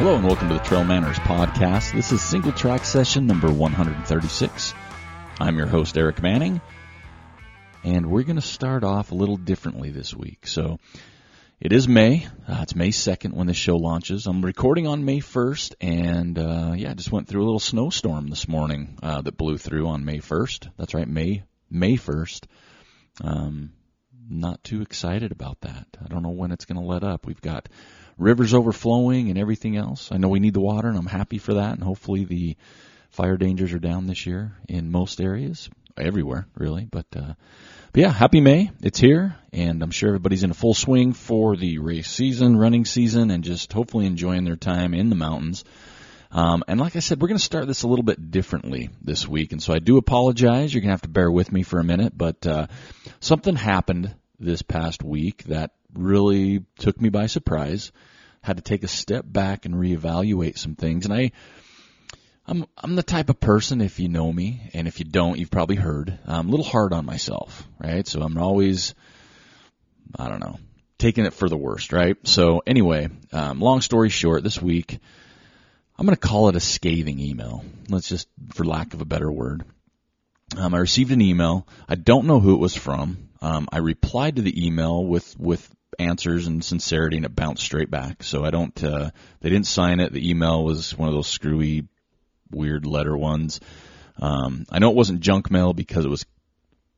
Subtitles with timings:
[0.00, 1.92] Hello and welcome to the Trail Manners podcast.
[1.92, 4.72] This is single track session number 136.
[5.38, 6.62] I'm your host, Aric Manning,
[7.84, 10.46] and we're going to start off a little differently this week.
[10.46, 10.78] So,
[11.60, 12.26] it is May.
[12.48, 14.26] Uh, it's May 2nd when the show launches.
[14.26, 18.28] I'm recording on May 1st, and uh, yeah, I just went through a little snowstorm
[18.28, 20.70] this morning uh, that blew through on May 1st.
[20.78, 22.46] That's right, May May 1st.
[23.22, 23.72] Um,
[24.30, 25.86] not too excited about that.
[26.02, 27.26] I don't know when it's going to let up.
[27.26, 27.68] We've got
[28.16, 30.10] rivers overflowing and everything else.
[30.12, 31.74] I know we need the water, and I'm happy for that.
[31.74, 32.56] And hopefully the
[33.10, 36.86] fire dangers are down this year in most areas, everywhere really.
[36.90, 37.34] But, uh,
[37.92, 38.70] but yeah, happy May.
[38.82, 42.84] It's here, and I'm sure everybody's in a full swing for the race season, running
[42.84, 45.64] season, and just hopefully enjoying their time in the mountains.
[46.32, 49.26] Um, and like I said, we're going to start this a little bit differently this
[49.26, 50.72] week, and so I do apologize.
[50.72, 52.68] You're going to have to bear with me for a minute, but uh,
[53.18, 57.90] something happened this past week that really took me by surprise.
[58.42, 61.32] Had to take a step back and reevaluate some things, and I.
[62.46, 65.52] I'm I'm the type of person if you know me and if you don't you've
[65.52, 68.94] probably heard I'm a little hard on myself right so I'm always
[70.18, 70.58] I don't know
[70.98, 74.98] taking it for the worst right so anyway um, long story short this week
[76.00, 77.62] I'm going to call it a scathing email.
[77.90, 79.64] Let's just, for lack of a better word.
[80.56, 81.68] Um, I received an email.
[81.86, 83.28] I don't know who it was from.
[83.42, 87.90] Um, I replied to the email with with answers and sincerity, and it bounced straight
[87.90, 88.22] back.
[88.22, 88.82] So I don't.
[88.82, 89.10] Uh,
[89.42, 90.10] they didn't sign it.
[90.10, 91.86] The email was one of those screwy,
[92.50, 93.60] weird letter ones.
[94.18, 96.24] Um, I know it wasn't junk mail because it was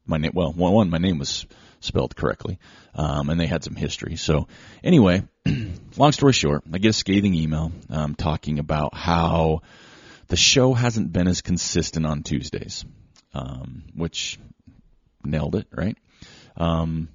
[0.07, 0.31] my name.
[0.33, 1.45] Well, one, one my name was
[1.85, 2.59] spelled correctly,
[2.95, 4.17] um, and they had some history.
[4.17, 4.49] So
[4.83, 5.23] anyway,
[5.97, 9.63] long story short, I get a scathing email um, talking about how
[10.29, 12.85] the show hasn't been as consistent on Tuesdays,
[13.35, 14.39] um, which
[15.25, 15.97] nailed it, right?
[16.57, 17.09] Um,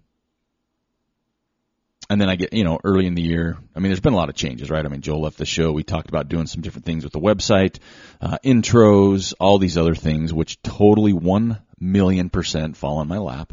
[2.09, 4.17] and then I get, you know, early in the year, I mean, there's been a
[4.17, 4.85] lot of changes, right?
[4.85, 5.73] I mean, Joel left the show.
[5.73, 7.80] We talked about doing some different things with the website,
[8.21, 13.52] uh, intros, all these other things, which totally one million percent fall on my lap.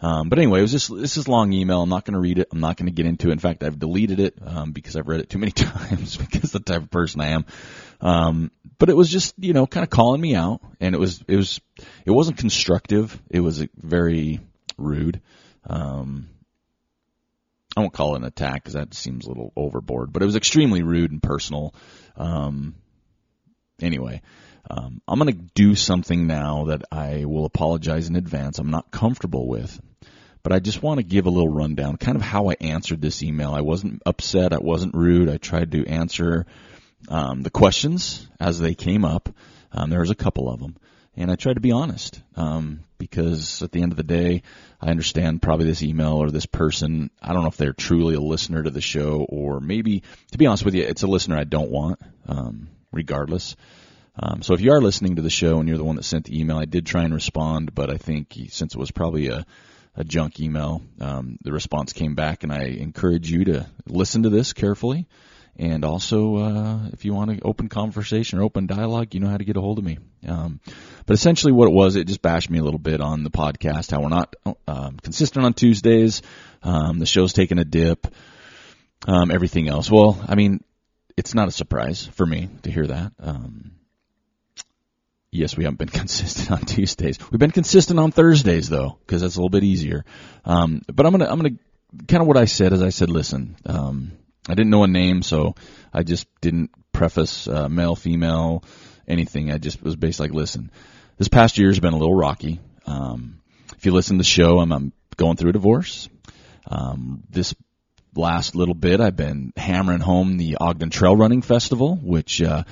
[0.00, 1.82] Um, but anyway, it was just this is long email.
[1.82, 2.48] I'm not going to read it.
[2.52, 3.32] I'm not going to get into it.
[3.32, 6.60] In fact, I've deleted it um, because I've read it too many times because the
[6.60, 7.44] type of person I am.
[8.00, 11.22] Um, but it was just you know kind of calling me out, and it was
[11.26, 11.60] it was
[12.04, 13.20] it wasn't constructive.
[13.28, 14.40] It was very
[14.76, 15.20] rude.
[15.66, 16.28] Um,
[17.76, 20.36] I won't call it an attack because that seems a little overboard, but it was
[20.36, 21.74] extremely rude and personal.
[22.16, 22.74] Um,
[23.80, 24.22] anyway,
[24.70, 28.58] um, I'm going to do something now that I will apologize in advance.
[28.58, 29.80] I'm not comfortable with,
[30.42, 33.22] but I just want to give a little rundown, kind of how I answered this
[33.22, 33.52] email.
[33.52, 34.52] I wasn't upset.
[34.52, 35.28] I wasn't rude.
[35.28, 36.46] I tried to answer
[37.08, 39.28] um, the questions as they came up.
[39.72, 40.76] Um, there was a couple of them,
[41.16, 44.42] and I tried to be honest um, because at the end of the day,
[44.80, 47.10] I understand probably this email or this person.
[47.20, 50.02] I don't know if they're truly a listener to the show, or maybe,
[50.32, 52.00] to be honest with you, it's a listener I don't want.
[52.26, 53.56] Um, regardless.
[54.20, 56.24] Um, so if you are listening to the show and you're the one that sent
[56.24, 59.46] the email, I did try and respond, but I think since it was probably a,
[59.94, 64.30] a junk email, um, the response came back, and I encourage you to listen to
[64.30, 65.06] this carefully.
[65.56, 69.36] And also, uh, if you want an open conversation or open dialogue, you know how
[69.36, 69.98] to get a hold of me.
[70.26, 70.60] Um,
[71.04, 73.90] but essentially, what it was, it just bashed me a little bit on the podcast,
[73.90, 74.36] how we're not
[74.68, 76.22] um, consistent on Tuesdays.
[76.62, 78.06] Um, the show's taking a dip.
[79.06, 79.90] Um, everything else.
[79.90, 80.62] Well, I mean,
[81.16, 83.12] it's not a surprise for me to hear that.
[83.18, 83.72] Um,
[85.38, 87.18] yes, we haven't been consistent on Tuesdays.
[87.30, 90.04] We've been consistent on Thursdays though, because that's a little bit easier.
[90.44, 91.56] Um, but I'm gonna, I'm gonna,
[92.06, 94.12] kind of what I said is I said, listen, um,
[94.48, 95.54] I didn't know a name, so
[95.92, 98.64] I just didn't preface uh, male, female,
[99.06, 99.50] anything.
[99.50, 100.70] I just was basically like, listen,
[101.16, 102.60] this past year has been a little rocky.
[102.86, 103.40] Um,
[103.76, 106.08] if you listen to the show, I'm, I'm going through a divorce.
[106.66, 107.54] Um, this
[108.14, 112.64] last little bit, I've been hammering home the Ogden Trail Running Festival, which uh,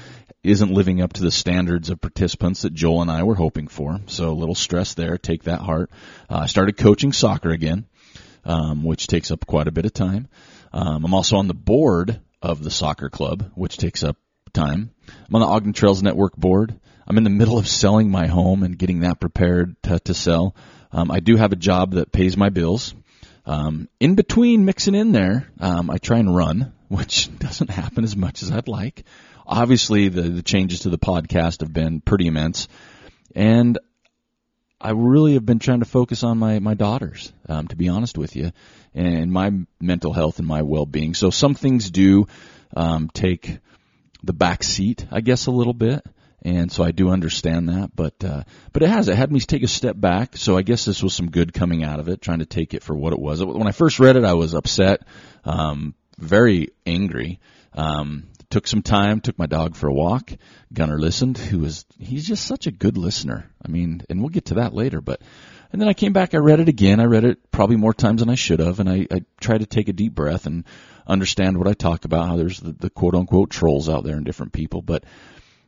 [0.47, 4.01] isn't living up to the standards of participants that Joel and I were hoping for.
[4.07, 5.19] So a little stress there.
[5.19, 5.91] Take that heart.
[6.31, 7.87] Uh, I started coaching soccer again,
[8.44, 10.29] um, which takes up quite a bit of time.
[10.73, 14.17] Um, I'm also on the board of the soccer club, which takes up
[14.53, 14.91] time.
[15.29, 16.79] I'm on the Ogden Trails Network board.
[17.06, 20.56] I'm in the middle of selling my home and getting that prepared to, to sell.
[20.93, 22.94] Um, I do have a job that pays my bills.
[23.44, 28.17] Um, in between mixing in there, um, I try and run, which doesn't happen as
[28.17, 29.05] much as I'd like
[29.46, 32.69] obviously the, the changes to the podcast have been pretty immense,
[33.34, 33.78] and
[34.81, 38.19] I really have been trying to focus on my my daughters, um, to be honest
[38.19, 38.52] with you,
[38.94, 41.14] and my mental health and my well being.
[41.14, 42.26] So some things do
[42.76, 43.58] um, take
[44.22, 46.04] the back seat, I guess, a little bit.
[46.43, 49.64] And so I do understand that, but uh, but it has it had me take
[49.64, 50.37] a step back.
[50.37, 52.84] So I guess this was some good coming out of it, trying to take it
[52.84, 53.43] for what it was.
[53.44, 55.02] When I first read it, I was upset,
[55.44, 57.40] um, very angry,
[57.72, 60.32] um, took some time, took my dog for a walk.
[60.72, 63.50] Gunner listened, who was, he's just such a good listener.
[63.64, 65.20] I mean, and we'll get to that later, but,
[65.72, 67.00] and then I came back, I read it again.
[67.00, 69.66] I read it probably more times than I should have, and I, I tried to
[69.66, 70.64] take a deep breath and
[71.06, 74.25] understand what I talk about, how there's the, the quote unquote trolls out there and
[74.25, 75.04] different people, but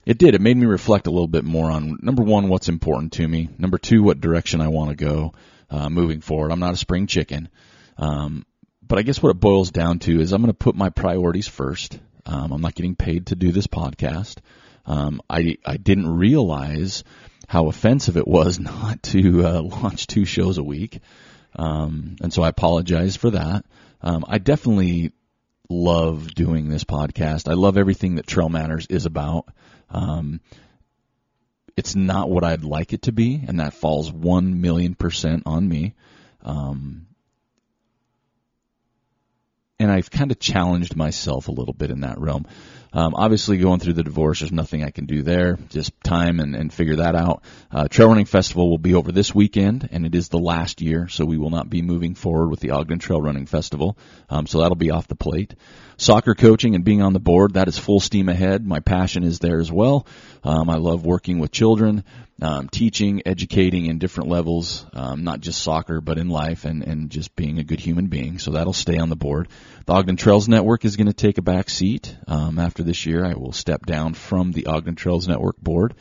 [0.07, 0.35] it did.
[0.35, 3.51] It made me reflect a little bit more on number one, what's important to me.
[3.59, 5.35] Number two, what direction I want to go,
[5.69, 6.51] uh, moving forward.
[6.51, 7.51] I'm not a spring chicken.
[7.99, 8.47] Um,
[8.81, 11.47] but I guess what it boils down to is I'm going to put my priorities
[11.47, 11.99] first.
[12.29, 14.37] Um, I'm not getting paid to do this podcast.
[14.87, 17.03] Um, I I didn't realize
[17.49, 21.01] how offensive it was not to uh, launch two shows a week,
[21.57, 23.65] um, and so I apologize for that.
[24.03, 25.13] Um, I definitely
[25.69, 27.51] love doing this podcast.
[27.51, 29.47] I love everything that Trail Manners is about.
[29.91, 30.41] Um,
[31.77, 35.69] it's not what I'd like it to be, and that falls one million percent on
[35.69, 35.95] me.
[36.43, 37.08] Um,
[39.79, 42.47] and I've kind of challenged myself a little bit in that realm.
[42.93, 45.59] Um, obviously, going through the divorce, there's nothing I can do there.
[45.69, 47.43] Just time and, and figure that out.
[47.71, 51.09] Uh, Trail Running Festival will be over this weekend, and it is the last year,
[51.09, 53.99] so we will not be moving forward with the Ogden Trail Running Festival.
[54.31, 55.55] Um, so that'll be off the plate.
[56.01, 58.65] Soccer coaching and being on the board, that is full steam ahead.
[58.65, 60.07] My passion is there as well.
[60.45, 62.05] Um, I love working with children,
[62.41, 67.11] um, teaching, educating in different levels, um, not just soccer, but in life and, and
[67.11, 68.39] just being a good human being.
[68.39, 69.49] So that'll stay on the board.
[69.89, 72.15] The Ogden Trails Network is going to take a back seat.
[72.27, 75.95] Um, after this year, I will step down from the Ogden Trails Network board.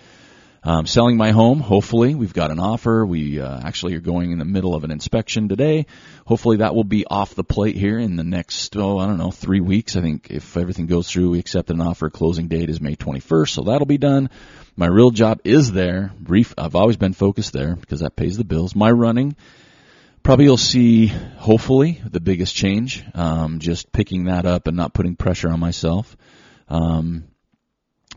[0.61, 2.13] Um, selling my home, hopefully.
[2.13, 3.05] We've got an offer.
[3.05, 5.85] We uh, actually are going in the middle of an inspection today.
[6.25, 9.31] Hopefully that will be off the plate here in the next, oh, I don't know,
[9.31, 9.95] three weeks.
[9.95, 12.09] I think if everything goes through, we accept an offer.
[12.09, 14.29] Closing date is May 21st, so that'll be done.
[14.75, 16.11] My real job is there.
[16.19, 18.75] Brief, I've always been focused there because that pays the bills.
[18.75, 19.37] My running,
[20.23, 23.03] probably you'll see, hopefully, the biggest change.
[23.13, 26.15] Um, just picking that up and not putting pressure on myself.
[26.67, 27.25] Um,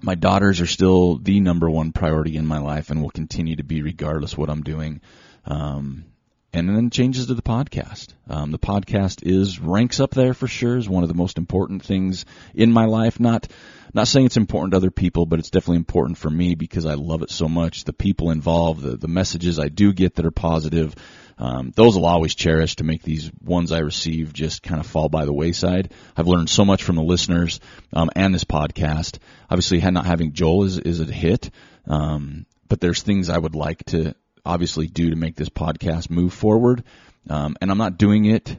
[0.03, 3.65] my daughters are still the number one priority in my life and will continue to
[3.65, 5.01] be regardless what I'm doing.
[5.45, 6.05] Um,
[6.53, 8.09] and then changes to the podcast.
[8.29, 11.85] Um, the podcast is ranks up there for sure is one of the most important
[11.85, 12.25] things
[12.55, 13.21] in my life.
[13.21, 13.47] Not
[13.93, 16.95] not saying it's important to other people, but it's definitely important for me because I
[16.95, 17.85] love it so much.
[17.85, 20.95] The people involved, the the messages I do get that are positive,
[21.41, 25.09] um, those will always cherish to make these ones I receive just kind of fall
[25.09, 25.91] by the wayside.
[26.15, 27.61] I've learned so much from the listeners
[27.95, 29.19] um, and this podcast.
[29.49, 31.51] Obviously, not having Joel is is a hit,
[31.87, 34.15] um, but there's things I would like to
[34.45, 36.85] obviously do to make this podcast move forward.
[37.29, 38.59] Um, and I'm not doing it.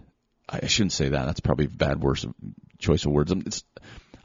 [0.49, 1.25] I shouldn't say that.
[1.25, 2.25] That's probably a bad worse
[2.79, 3.31] choice of words.
[3.31, 3.43] I'm,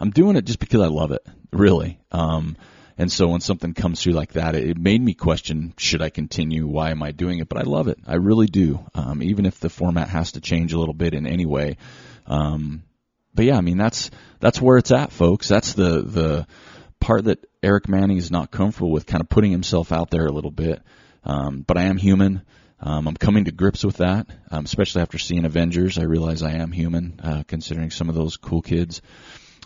[0.01, 2.01] I'm doing it just because I love it, really.
[2.11, 2.57] Um,
[2.99, 6.67] and so when something comes through like that, it, made me question, should I continue?
[6.67, 7.49] Why am I doing it?
[7.49, 7.99] But I love it.
[8.07, 8.85] I really do.
[8.95, 11.77] Um, even if the format has to change a little bit in any way.
[12.27, 12.85] Um,
[13.35, 14.11] but yeah, I mean, that's,
[14.41, 15.47] that's where it's at, folks.
[15.47, 16.47] That's the, the
[16.99, 20.33] part that Aric Manning is not comfortable with kind of putting himself out there a
[20.33, 20.81] little bit.
[21.23, 22.43] Um, but I am human.
[22.81, 25.99] Um, I'm coming to grips with that, um, especially after seeing Avengers.
[25.99, 29.03] I realize I am human, uh, considering some of those cool kids.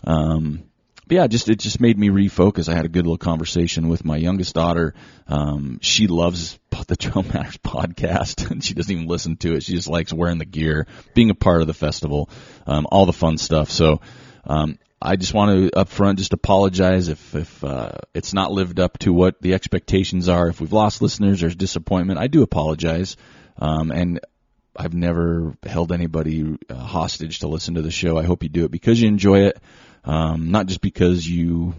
[0.03, 0.63] Um,
[1.11, 2.69] but yeah, just it just made me refocus.
[2.69, 4.93] I had a good little conversation with my youngest daughter.
[5.27, 9.63] Um, she loves the Trail Manners podcast, and she doesn't even listen to it.
[9.63, 12.29] She just likes wearing the gear, being a part of the festival,
[12.65, 13.71] um, all the fun stuff.
[13.71, 13.99] So
[14.45, 18.79] um, I just want to up front just apologize if if uh, it's not lived
[18.79, 20.47] up to what the expectations are.
[20.47, 22.19] If we've lost listeners, there's disappointment.
[22.19, 23.17] I do apologize,
[23.57, 24.21] um, and
[24.77, 28.17] I've never held anybody uh, hostage to listen to the show.
[28.17, 29.61] I hope you do it because you enjoy it
[30.03, 31.75] um, not just because you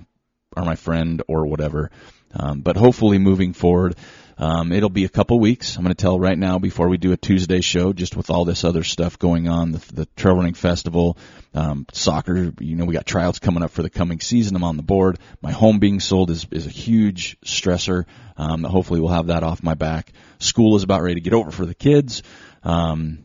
[0.57, 1.91] are my friend or whatever.
[2.35, 3.97] Um, but hopefully moving forward,
[4.39, 5.77] um, it'll be a couple weeks.
[5.77, 8.45] I'm going to tell right now before we do a Tuesday show, just with all
[8.45, 11.19] this other stuff going on, the, the trail running festival,
[11.55, 12.53] um, soccer.
[12.59, 14.57] You know, we got tryouts coming up for the coming season.
[14.57, 15.19] I'm on the board.
[15.43, 18.07] My home being sold is is a huge stressor.
[18.37, 20.13] Um, hopefully, we'll have that off my back.
[20.39, 22.23] School is about ready to get over for the kids.
[22.65, 23.25] Um,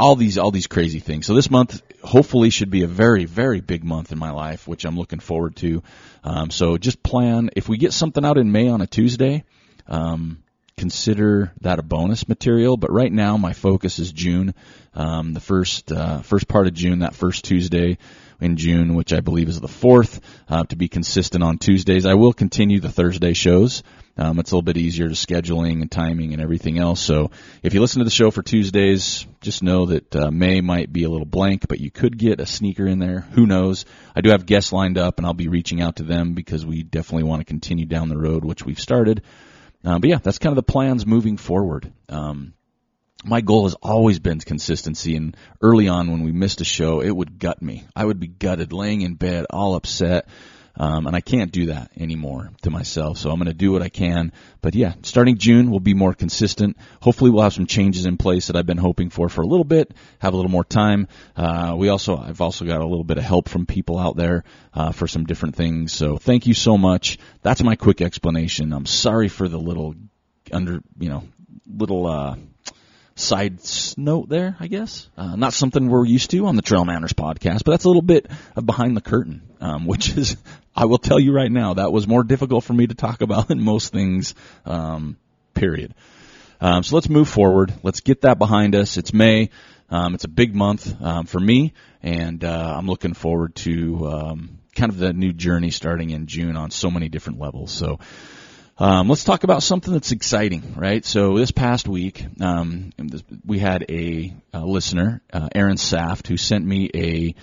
[0.00, 1.26] all these all these crazy things.
[1.26, 4.84] So this month hopefully should be a very very big month in my life, which
[4.84, 5.82] I'm looking forward to.
[6.24, 9.44] Um, so just plan if we get something out in May on a Tuesday.
[9.86, 10.42] Um,
[10.76, 14.54] consider that a bonus material, but right now my focus is June,
[14.94, 17.98] um, the first uh, first part of June, that first Tuesday
[18.40, 22.06] in June, which I believe is the fourth, uh, to be consistent on Tuesdays.
[22.06, 23.82] I will continue the Thursday shows.
[24.16, 27.00] Um, it's a little bit easier to scheduling and timing and everything else.
[27.00, 27.30] So
[27.62, 31.04] if you listen to the show for Tuesdays, just know that uh, May might be
[31.04, 33.20] a little blank, but you could get a sneaker in there.
[33.32, 33.86] Who knows?
[34.14, 36.82] I do have guests lined up, and I'll be reaching out to them because we
[36.82, 39.22] definitely want to continue down the road, which we've started.
[39.84, 41.90] Uh, but yeah, that's kind of the plans moving forward.
[42.08, 42.52] Um,
[43.24, 45.16] my goal has always been consistency.
[45.16, 47.84] And early on, when we missed a show, it would gut me.
[47.94, 50.26] I would be gutted, laying in bed, all upset.
[50.76, 53.18] Um, and I can't do that anymore to myself.
[53.18, 54.32] So I'm going to do what I can.
[54.62, 56.78] But yeah, starting June, we'll be more consistent.
[57.02, 59.64] Hopefully, we'll have some changes in place that I've been hoping for for a little
[59.64, 59.92] bit.
[60.20, 61.08] Have a little more time.
[61.36, 64.44] Uh, we also, I've also got a little bit of help from people out there
[64.72, 65.92] uh, for some different things.
[65.92, 67.18] So thank you so much.
[67.42, 68.72] That's my quick explanation.
[68.72, 69.94] I'm sorry for the little
[70.50, 71.24] under, you know,
[71.66, 72.06] little.
[72.06, 72.36] Uh,
[73.20, 73.60] side
[73.96, 75.08] note there, I guess.
[75.16, 78.02] Uh, not something we're used to on the Trail Manners podcast, but that's a little
[78.02, 80.36] bit of behind the curtain, um, which is,
[80.74, 83.48] I will tell you right now, that was more difficult for me to talk about
[83.48, 84.34] than most things,
[84.64, 85.16] um,
[85.54, 85.94] period.
[86.60, 87.72] Um, so let's move forward.
[87.82, 88.96] Let's get that behind us.
[88.96, 89.50] It's May.
[89.88, 91.72] Um, it's a big month um, for me,
[92.02, 96.56] and uh, I'm looking forward to um, kind of the new journey starting in June
[96.56, 97.72] on so many different levels.
[97.72, 97.98] So
[98.80, 101.04] um, let's talk about something that's exciting, right?
[101.04, 102.92] So this past week, um,
[103.44, 107.34] we had a, a listener, uh, Aaron Saft, who sent me a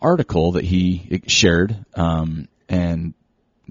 [0.00, 3.14] article that he shared, um, and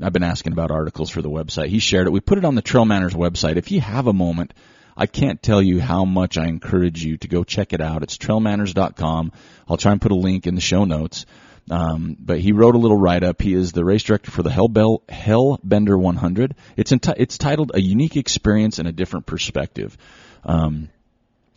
[0.01, 1.67] I've been asking about articles for the website.
[1.67, 2.09] He shared it.
[2.09, 3.55] We put it on the Trail Manners website.
[3.55, 4.53] If you have a moment,
[4.97, 8.03] I can't tell you how much I encourage you to go check it out.
[8.03, 9.31] It's trailmanners.com.
[9.69, 11.25] I'll try and put a link in the show notes.
[11.69, 13.41] Um, but he wrote a little write up.
[13.41, 16.55] He is the race director for the Hellbell, Hellbender 100.
[16.77, 19.97] It's enti- it's titled "A Unique Experience and a Different Perspective."
[20.43, 20.89] Um,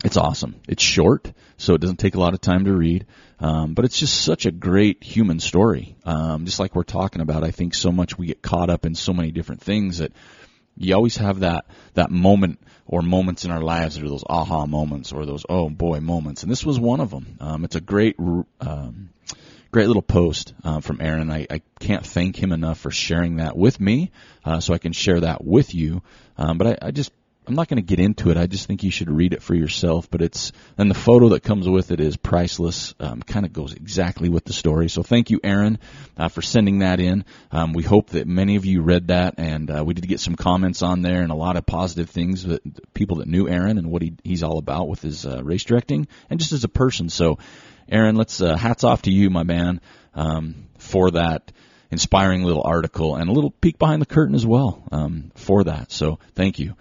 [0.03, 0.55] it's awesome.
[0.67, 3.05] It's short, so it doesn't take a lot of time to read.
[3.39, 5.95] Um, but it's just such a great human story.
[6.05, 8.95] Um, just like we're talking about, I think so much we get caught up in
[8.95, 10.11] so many different things that
[10.75, 14.65] you always have that that moment or moments in our lives that are those aha
[14.65, 16.43] moments or those oh boy moments.
[16.43, 17.37] And this was one of them.
[17.39, 18.17] Um, it's a great
[18.61, 19.09] um,
[19.71, 21.29] great little post uh, from Aaron.
[21.29, 24.11] I, I can't thank him enough for sharing that with me,
[24.43, 26.01] uh, so I can share that with you.
[26.37, 27.11] Um, but I, I just
[27.49, 28.37] I'm not going to get into it.
[28.37, 30.07] I just think you should read it for yourself.
[30.11, 32.93] But it's and the photo that comes with it is priceless.
[32.99, 34.87] Um, kind of goes exactly with the story.
[34.87, 35.79] So thank you, Aaron,
[36.15, 37.25] uh, for sending that in.
[37.51, 40.35] Um, we hope that many of you read that, and uh, we did get some
[40.35, 43.89] comments on there and a lot of positive things that people that knew Aaron and
[43.89, 47.09] what he, he's all about with his uh, race directing and just as a person.
[47.09, 47.39] So
[47.89, 49.81] Aaron, let's uh, hats off to you, my man,
[50.13, 51.51] um, for that
[51.91, 55.91] inspiring little article and a little peek behind the curtain as well um, for that.
[55.91, 56.75] So thank you.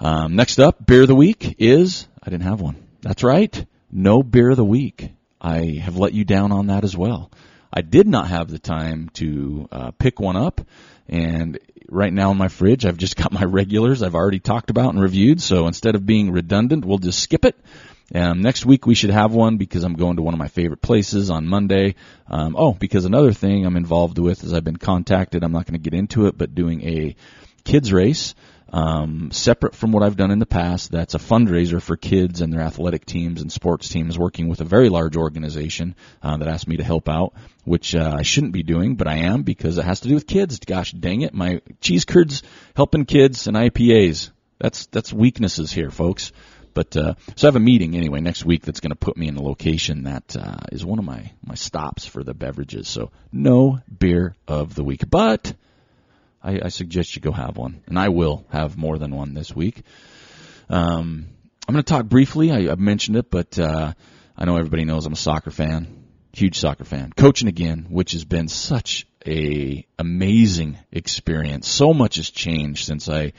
[0.00, 2.76] Um, next up, beer of the week is I didn't have one.
[3.02, 5.12] That's right, no beer of the week.
[5.40, 7.30] I have let you down on that as well.
[7.72, 10.60] I did not have the time to uh, pick one up,
[11.08, 14.92] and right now in my fridge, I've just got my regulars I've already talked about
[14.92, 15.40] and reviewed.
[15.40, 17.56] So instead of being redundant, we'll just skip it
[18.14, 20.80] um, next week we should have one because I'm going to one of my favorite
[20.80, 21.94] places on Monday.
[22.26, 25.44] Um, oh, because another thing I'm involved with is I've been contacted.
[25.44, 27.16] I'm not going to get into it, but doing a
[27.64, 28.34] kids race.
[28.70, 32.52] Um, separate from what I've done in the past, that's a fundraiser for kids and
[32.52, 36.68] their athletic teams and sports teams, working with a very large organization uh, that asked
[36.68, 37.32] me to help out,
[37.64, 40.26] which uh, I shouldn't be doing, but I am because it has to do with
[40.26, 40.58] kids.
[40.58, 42.42] Gosh dang it, my cheese curds
[42.76, 44.30] helping kids and IPAs.
[44.58, 46.32] That's that's weaknesses here, folks.
[46.78, 49.26] But uh, so I have a meeting anyway next week that's going to put me
[49.26, 52.86] in a location that uh, is one of my my stops for the beverages.
[52.86, 55.52] So no beer of the week, but
[56.40, 59.52] I, I suggest you go have one, and I will have more than one this
[59.56, 59.82] week.
[60.68, 61.26] Um,
[61.66, 62.52] I'm going to talk briefly.
[62.52, 63.92] I, have mentioned it, but uh,
[64.36, 67.10] I know everybody knows I'm a soccer fan, huge soccer fan.
[67.10, 71.66] Coaching again, which has been such a amazing experience.
[71.66, 73.32] So much has changed since I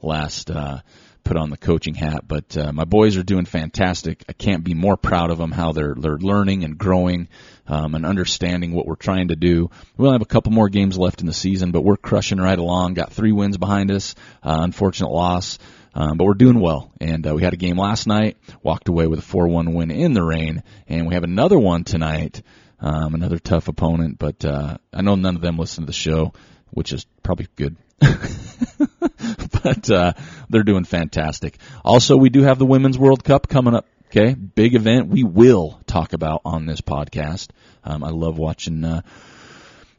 [0.00, 0.78] last uh,
[1.26, 4.24] put on the coaching hat, but uh, my boys are doing fantastic.
[4.28, 7.28] I can't be more proud of them how they're they're learning and growing
[7.66, 9.68] um, and understanding what we're trying to do.
[9.96, 12.58] We only have a couple more games left in the season, but we're crushing right
[12.58, 12.94] along.
[12.94, 14.14] Got three wins behind us.
[14.42, 15.58] Uh, unfortunate loss.
[15.94, 18.36] Um, but we're doing well, and uh, we had a game last night.
[18.62, 22.42] Walked away with a 4-1 win in the rain, and we have another one tonight.
[22.78, 26.34] Um, another tough opponent, but uh, I know none of them listen to the show,
[26.70, 27.76] which is probably good.
[29.62, 30.12] but uh,
[30.48, 31.58] they're doing fantastic.
[31.84, 33.86] Also, we do have the Women's World Cup coming up.
[34.08, 37.48] Okay, big event we will talk about on this podcast.
[37.82, 39.02] Um, I love watching uh,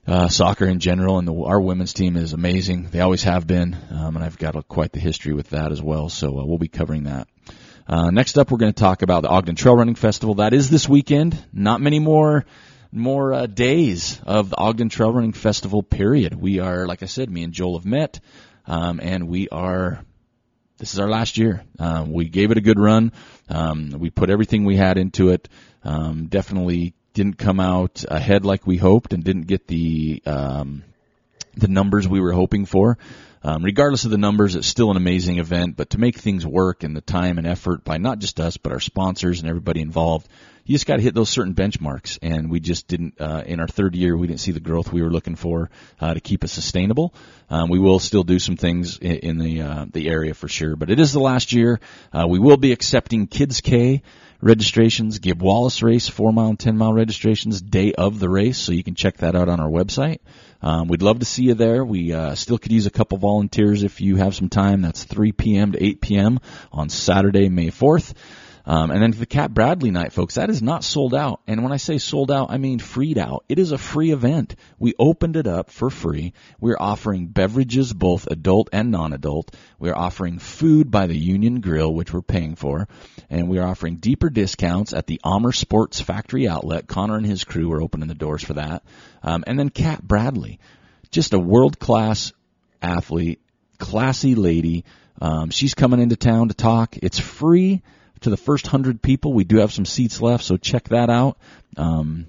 [0.07, 2.89] uh, soccer in general, and the, our women's team is amazing.
[2.89, 5.81] They always have been, um, and I've got a, quite the history with that as
[5.81, 6.07] well.
[6.09, 7.27] So uh, we'll be covering that.
[7.87, 10.35] Uh, next up, we're going to talk about the Ogden Trail Running Festival.
[10.35, 11.37] That is this weekend.
[11.51, 12.45] Not many more
[12.99, 16.33] more uh, days of the Ogden Trail Running Festival period.
[16.33, 18.19] We are, like I said, me and Joel have met,
[18.65, 20.03] um, and we are.
[20.77, 21.63] This is our last year.
[21.79, 23.11] Um, we gave it a good run.
[23.49, 25.49] Um, we put everything we had into it.
[25.83, 30.83] Um, definitely didn't come out ahead like we hoped, and didn't get the um,
[31.55, 32.97] the numbers we were hoping for.
[33.43, 35.77] um, regardless of the numbers, it's still an amazing event.
[35.77, 38.71] But to make things work and the time and effort by not just us, but
[38.71, 40.27] our sponsors and everybody involved,
[40.67, 42.19] you just got to hit those certain benchmarks.
[42.21, 45.01] And we just didn't, uh, in our third year, we didn't see the growth we
[45.01, 45.69] were looking for
[45.99, 47.13] uh, to keep us sustainable.
[47.49, 50.75] Um, we will still do some things in, in the uh, the area for sure,
[50.75, 51.79] but it is the last year.
[52.11, 54.03] Uh, we will be accepting Kids K
[54.41, 58.57] registrations, Gib Wallace race, four mile and 10 mile registrations, day of the race.
[58.57, 60.19] So you can check that out on our website.
[60.61, 61.85] Um, we'd love to see you there.
[61.85, 64.81] We uh, still could use a couple volunteers if you have some time.
[64.81, 65.71] That's 3 p.m.
[65.71, 66.39] to 8 p.m.
[66.71, 68.13] on Saturday, May 4th.
[68.67, 71.39] Um, and then the Cat Bradley night, folks, that is not sold out.
[71.47, 73.45] And when I say sold out, I mean freed out.
[73.47, 74.57] It is a free event.
[74.77, 76.33] We opened it up for free.
[76.59, 79.55] We're offering beverages, both adult and non-adult.
[79.79, 82.89] We're offering food by the Union Grill, which we're paying for.
[83.29, 86.87] And we're offering deeper discounts at the Amer Sports Factory Outlet.
[86.87, 88.83] Connor and his crew are opening the doors for that.
[89.23, 90.59] Um, and then Cat Bradley,
[91.09, 92.33] just a world-class
[92.81, 93.39] athlete,
[93.77, 94.83] classy lady.
[95.21, 96.97] Um, she's coming into town to talk.
[96.97, 97.81] It's free
[98.21, 99.33] to the first hundred people.
[99.33, 101.37] We do have some seats left, so check that out.
[101.75, 102.27] Um,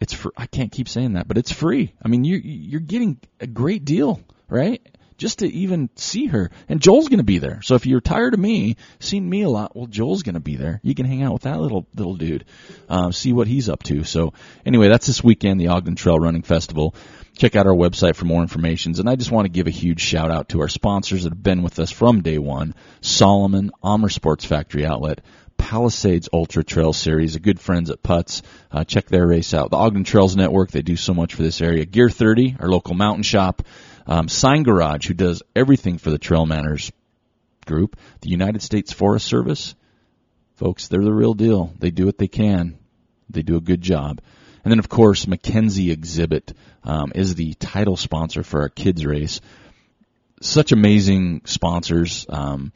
[0.00, 1.94] it's for I can't keep saying that, but it's free.
[2.02, 4.82] I mean, you you're getting a great deal, right?
[5.16, 7.62] Just to even see her, and Joel's going to be there.
[7.62, 10.56] So if you're tired of me, seeing me a lot, well, Joel's going to be
[10.56, 10.80] there.
[10.82, 12.44] You can hang out with that little little dude,
[12.88, 14.02] uh, see what he's up to.
[14.02, 14.32] So
[14.66, 16.96] anyway, that's this weekend, the Ogden Trail Running Festival
[17.36, 18.94] check out our website for more information.
[18.98, 21.42] And I just want to give a huge shout out to our sponsors that have
[21.42, 22.74] been with us from day one.
[23.00, 25.20] Salomon, Amer Sports Factory Outlet,
[25.56, 28.42] Palisades Ultra Trail Series, the good friends at Putts.
[28.70, 29.70] Uh, check their race out.
[29.70, 31.84] The Ogden Trails Network, they do so much for this area.
[31.84, 33.62] Gear 30, our local mountain shop.
[34.06, 36.90] Um, Sign Garage, who does everything for the Trail Manners
[37.64, 37.96] group.
[38.20, 39.74] The United States Forest Service.
[40.56, 41.72] Folks, they're the real deal.
[41.78, 42.78] They do what they can.
[43.30, 44.20] They do a good job.
[44.64, 46.52] And then, of course, Mackenzie Exhibit
[46.84, 49.40] um, is the title sponsor for our kids race.
[50.40, 52.26] Such amazing sponsors.
[52.28, 52.72] Um,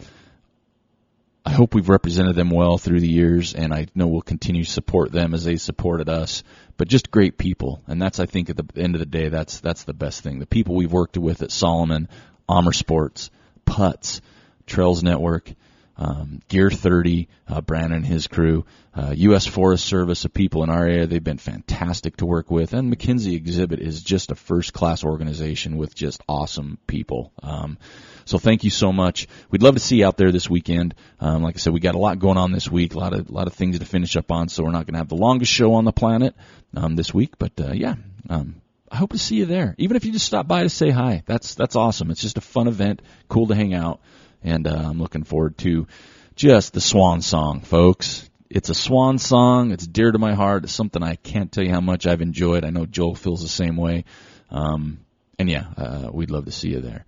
[1.44, 4.70] I hope we've represented them well through the years, and I know we'll continue to
[4.70, 6.42] support them as they supported us.
[6.76, 9.60] But just great people, and that's I think at the end of the day, that's
[9.60, 10.40] that's the best thing.
[10.40, 12.08] The people we've worked with at Salomon,
[12.50, 13.30] Amer Sports,
[13.64, 14.20] Putz,
[14.66, 15.52] Trails Network,
[15.98, 19.46] um, Gear 30, uh, Brandon and his crew, uh, U.S.
[19.46, 22.74] Forest Service, the people in our area, they've been fantastic to work with.
[22.74, 27.32] And McKinsey Exhibit is just a first class organization with just awesome people.
[27.42, 27.78] Um,
[28.24, 29.26] so thank you so much.
[29.50, 30.94] We'd love to see you out there this weekend.
[31.20, 33.28] Um, like I said, we got a lot going on this week, a lot of,
[33.28, 34.48] a lot of things to finish up on.
[34.48, 36.34] So we're not going to have the longest show on the planet,
[36.74, 37.94] um, this week, but, uh, yeah,
[38.28, 38.56] um,
[38.90, 39.74] I hope to see you there.
[39.78, 42.10] Even if you just stop by to say hi, that's, that's awesome.
[42.10, 44.00] It's just a fun event, cool to hang out
[44.42, 45.86] and uh, I'm looking forward to
[46.34, 48.28] just the swan song, folks.
[48.48, 49.72] It's a swan song.
[49.72, 50.64] It's dear to my heart.
[50.64, 52.64] It's something I can't tell you how much I've enjoyed.
[52.64, 54.04] I know Joel feels the same way.
[54.50, 55.00] Um,
[55.38, 57.04] and yeah, uh, we'd love to see you there.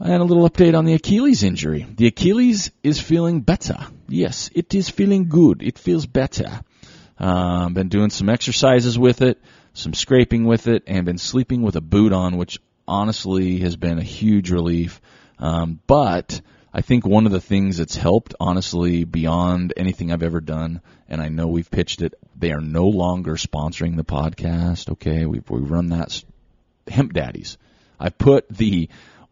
[0.00, 1.86] And a little update on the Achilles injury.
[1.96, 3.78] The Achilles is feeling better.
[4.08, 5.62] Yes, it is feeling good.
[5.62, 6.60] It feels better.
[7.18, 9.40] Um, been doing some exercises with it,
[9.72, 13.98] some scraping with it, and been sleeping with a boot on, which honestly has been
[13.98, 15.00] a huge relief.
[15.38, 16.40] Um, but
[16.72, 21.20] I think one of the things that's helped, honestly, beyond anything I've ever done, and
[21.20, 24.90] I know we've pitched it, they are no longer sponsoring the podcast.
[24.90, 26.22] Okay, we've we run that
[26.88, 27.58] hemp daddies.
[27.98, 28.88] I've put the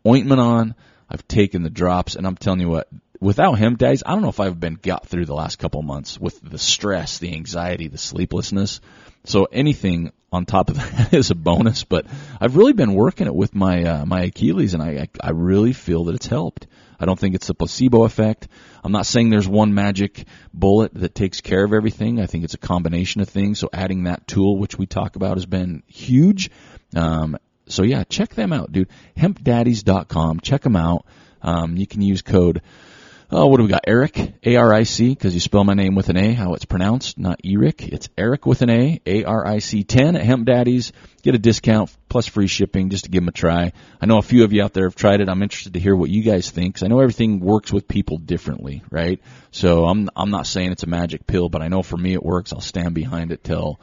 [0.07, 0.75] ointment on.
[1.11, 2.89] I've taken the drops, and I'm telling you what,
[3.23, 6.19] without hemp daddies, I don't know if I've been got through the last couple months
[6.19, 8.81] with the stress, the anxiety, the sleeplessness.
[9.25, 11.85] So anything on top of that is a bonus.
[11.85, 12.07] But
[12.41, 16.05] I've really been working it with my uh, my Achilles, and I I really feel
[16.05, 16.67] that it's helped.
[16.99, 18.49] I don't think it's a placebo effect.
[18.85, 22.21] I'm not saying there's one magic bullet that takes care of everything.
[22.21, 23.59] I think it's a combination of things.
[23.59, 26.51] So adding that tool, which we talk about, has been huge.
[26.95, 28.89] Um, so yeah, check them out, dude.
[29.17, 30.41] Hempdaddies.com.
[30.41, 31.07] Check them out.
[31.41, 32.63] Um, you can use code
[33.35, 33.87] Oh, what do we got?
[33.87, 37.89] Aric, A-R-I-C, because you spell my name with an A, how it's pronounced, not Eric.
[37.89, 40.93] It's Aric with an A, A-R-I-C 10 at Hemp Daddies.
[41.23, 43.73] Get a discount plus free shipping just to give them a try.
[44.03, 45.31] I know a few of you out there have tried it.
[45.31, 48.19] I'm interested to hear what you guys think, because I know everything works with people
[48.19, 49.19] differently, right?
[49.51, 52.23] So I'm, I'm not saying it's a magic pill, but I know for me it
[52.23, 52.53] works.
[52.53, 53.81] I'll stand behind it till,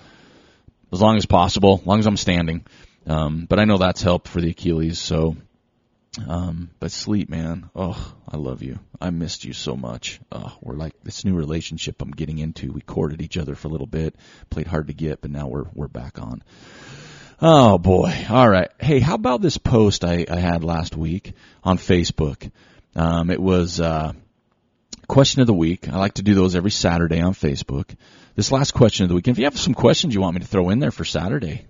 [0.94, 2.68] as long as possible, as long as I'm standing.
[3.08, 5.38] Um, but I know that's helped for the Achilles, so
[6.28, 7.70] um, but sleep, man.
[7.76, 8.80] Oh, I love you.
[9.00, 10.20] I missed you so much.
[10.32, 12.72] Oh, we're like this new relationship I'm getting into.
[12.72, 14.16] We courted each other for a little bit,
[14.50, 16.44] played hard to get, but now we're we're back on.
[17.42, 18.26] Oh boy.
[18.30, 18.70] All right.
[18.80, 22.52] Hey, how about this post I, I had last week on Facebook?
[22.96, 24.14] Um, it was uh,
[25.10, 25.90] question of the week.
[25.90, 27.96] I like to do those every Saturday on Facebook.
[28.36, 30.42] This last question of the week, and if you have some questions you want me
[30.42, 31.66] to throw in there for Saturday,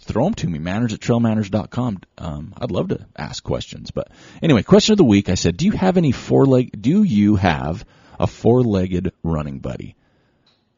[0.00, 2.00] throw them to me, manners at trailmanners.com.
[2.18, 3.92] Um, I'd love to ask questions.
[3.92, 4.08] But
[4.42, 7.36] anyway, question of the week, I said, do you have any four leg, do you
[7.36, 7.86] have
[8.18, 9.94] a four legged running buddy?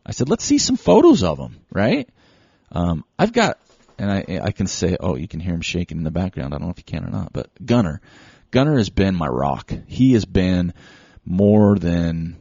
[0.07, 2.09] I said, let's see some photos of them, right?
[2.71, 3.59] Um, I've got,
[3.99, 6.53] and I, I can say, oh, you can hear him shaking in the background.
[6.53, 8.03] I don't know if you can or not, but Gunner,
[8.51, 9.73] Gunner has been my rock.
[9.87, 10.75] He has been
[11.25, 12.37] more than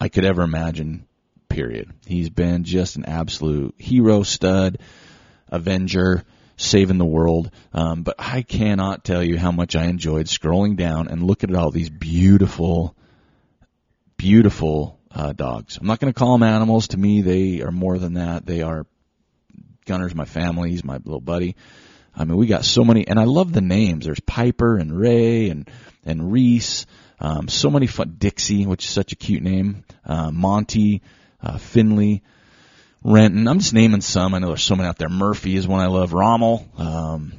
[0.00, 1.06] I could ever imagine,
[1.48, 1.90] period.
[2.06, 4.78] He's been just an absolute hero, stud,
[5.48, 6.24] avenger,
[6.56, 7.50] saving the world.
[7.72, 11.56] Um, but I cannot tell you how much I enjoyed scrolling down and looking at
[11.56, 12.94] all these beautiful,
[14.16, 15.78] beautiful uh, dogs.
[15.78, 16.88] I'm not going to call them animals.
[16.88, 18.46] To me, they are more than that.
[18.46, 18.86] They are
[19.86, 20.70] Gunner's my family.
[20.70, 21.56] He's my little buddy.
[22.14, 24.04] I mean, we got so many, and I love the names.
[24.04, 25.68] There's Piper and Ray and
[26.04, 26.86] and Reese.
[27.20, 28.16] Um, so many fun.
[28.18, 29.84] Dixie, which is such a cute name.
[30.04, 31.02] Uh, Monty,
[31.42, 32.22] uh, Finley,
[33.04, 33.46] Renton.
[33.46, 34.34] I'm just naming some.
[34.34, 35.08] I know there's so many out there.
[35.08, 36.12] Murphy is one I love.
[36.12, 36.66] Rommel.
[36.76, 37.32] Um,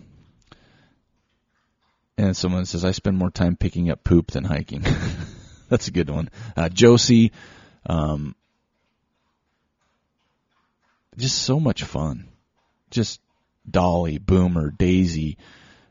[2.18, 4.86] and someone says I spend more time picking up poop than hiking.
[5.70, 6.30] That's a good one.
[6.56, 7.32] Uh, Josie.
[7.86, 8.36] Um,
[11.18, 12.28] just so much fun.
[12.90, 13.20] Just
[13.70, 15.38] Dolly, Boomer, Daisy,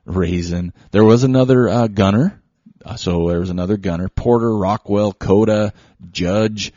[0.04, 0.72] Raisin.
[0.90, 2.40] There was another uh, gunner.
[2.84, 4.08] Uh, so there was another gunner.
[4.08, 5.72] Porter, Rockwell, Coda,
[6.10, 6.72] Judge,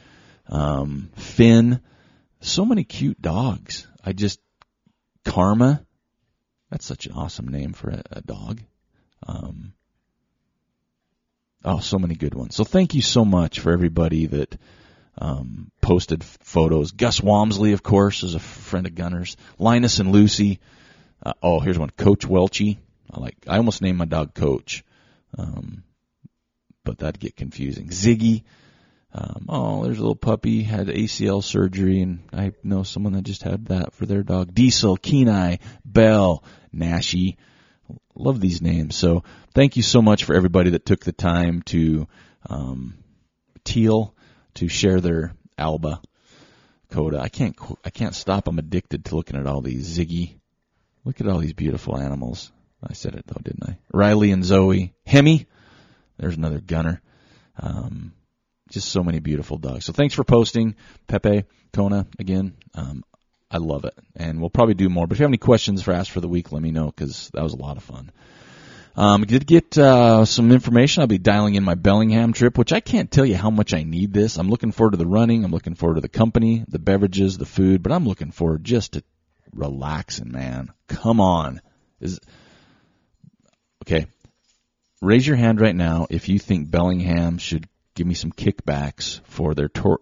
[0.47, 1.82] um, Finn.
[2.41, 3.88] So many cute dogs.
[4.03, 4.39] I just,
[5.23, 5.86] Karma.
[6.69, 8.62] That's such an awesome name for a, a dog.
[9.25, 9.73] Um,
[11.63, 12.56] oh, so many good ones.
[12.56, 14.58] So thank you so much for everybody that
[15.17, 16.91] um, posted photos.
[16.91, 19.38] Gus Walmsley, of course, is a friend of Gunners.
[19.60, 20.60] Linus and Lucy.
[21.25, 21.89] Uh, oh, here's one.
[21.89, 22.77] Coach Welchie.
[23.12, 23.38] I like.
[23.47, 24.83] I almost named my dog Coach,
[25.38, 25.83] um,
[26.83, 27.89] but that'd get confusing.
[27.89, 28.43] Ziggy.
[29.15, 33.43] Um, oh, there's a little puppy had ACL surgery, and I know someone that just
[33.43, 34.55] had that for their dog.
[34.55, 37.38] Diesel, Kenai, Bell, Nashi.
[38.15, 38.95] Love these names.
[38.95, 42.07] So thank you so much for everybody that took the time to
[42.49, 42.95] um,
[43.63, 44.15] teal
[44.55, 46.01] to share their Alba
[46.89, 47.19] Coda.
[47.19, 47.55] I can't
[47.86, 48.47] I can't stop.
[48.47, 50.36] I'm addicted to looking at all these Ziggy.
[51.06, 52.52] Look at all these beautiful animals.
[52.82, 53.78] I said it though, didn't I?
[53.94, 55.48] Riley and Zoe, Hemi.
[56.18, 57.02] There's another gunner.
[57.60, 58.13] Um,
[58.70, 59.86] just so many beautiful dogs.
[59.86, 60.76] So thanks for posting,
[61.08, 62.56] Pepe Kona again.
[62.74, 63.04] Um,
[63.52, 65.06] I love it, and we'll probably do more.
[65.06, 67.30] But if you have any questions for Ask for the Week, let me know because
[67.34, 68.12] that was a lot of fun.
[68.96, 71.02] Um, I did get uh, some information.
[71.02, 73.84] I'll be dialing in my Bellingham trip, which I can't tell you how much I
[73.84, 74.38] need this.
[74.38, 75.44] I'm looking forward to the running.
[75.44, 78.94] I'm looking forward to the company, the beverages, the food, but I'm looking forward just
[78.94, 79.04] to
[79.54, 80.72] relaxing, man.
[80.88, 81.62] Come on.
[82.00, 82.20] Is
[83.86, 84.08] okay.
[85.02, 89.54] Raise your hand right now if you think Bellingham should give me some kickbacks for
[89.54, 90.00] their tour,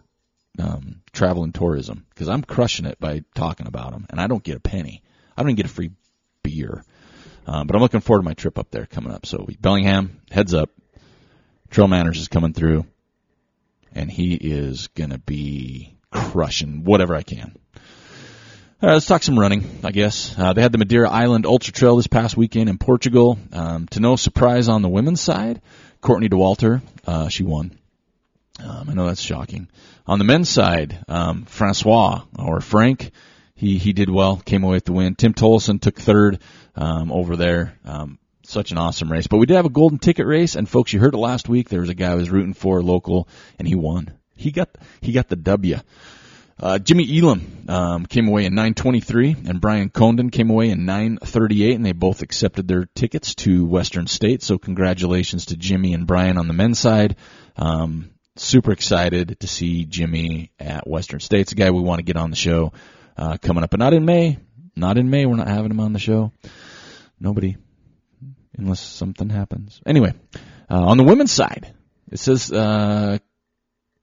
[0.60, 4.44] um, travel and tourism because I'm crushing it by talking about them, and I don't
[4.44, 5.02] get a penny.
[5.36, 5.92] I don't even get a free
[6.44, 6.84] beer.
[7.48, 9.26] Um, but I'm looking forward to my trip up there coming up.
[9.26, 10.70] So Bellingham, heads up.
[11.70, 12.86] Trail Manners is coming through,
[13.94, 17.56] and he is gonna be crushing whatever I can.
[18.84, 20.34] Right, let's talk some running, I guess.
[20.36, 23.38] Uh, they had the Madeira Island Ultra Trail this past weekend in Portugal.
[23.54, 25.62] Um, to no surprise on the women's side,
[26.02, 27.78] Courtney Dauwalter, uh, she won.
[28.60, 29.68] Um, I know that's shocking.
[30.08, 33.12] On the men's side, um, Francois or Frank,
[33.54, 35.14] he he did well, came away with the win.
[35.14, 36.40] Tim Tollefson took third
[36.76, 37.78] um, over there.
[37.86, 39.28] Um, such an awesome race.
[39.28, 41.70] But we did have a golden ticket race, and folks, you heard it last week.
[41.70, 43.28] There was a guy I was rooting for local,
[43.60, 44.12] and he won.
[44.36, 44.70] He got
[45.02, 45.78] he got the W.
[46.62, 51.76] Uh, Jimmy Elam um, came away in 9:23, and Brian Condon came away in 9:38,
[51.76, 54.44] and they both accepted their tickets to Western State.
[54.44, 57.16] So congratulations to Jimmy and Brian on the men's side.
[57.58, 61.42] Um, super excited to see Jimmy at Western State.
[61.42, 62.74] It's a guy we want to get on the show
[63.18, 64.38] uh, coming up, but not in May.
[64.76, 65.26] Not in May.
[65.26, 66.32] We're not having him on the show.
[67.20, 67.58] Nobody,
[68.56, 69.82] unless something happens.
[69.84, 70.14] Anyway,
[70.70, 71.74] uh, on the women's side,
[72.12, 73.18] it says uh,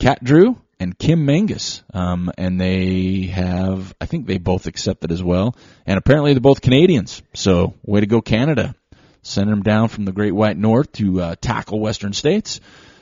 [0.01, 5.23] Kat Drew and Kim Mangus, um, and they have, I think they both accepted as
[5.23, 7.23] well, and apparently they're both Canadians.
[7.35, 8.75] So, way to go, Canada!
[9.23, 12.61] Sending them down from the Great White North to uh, tackle Western States.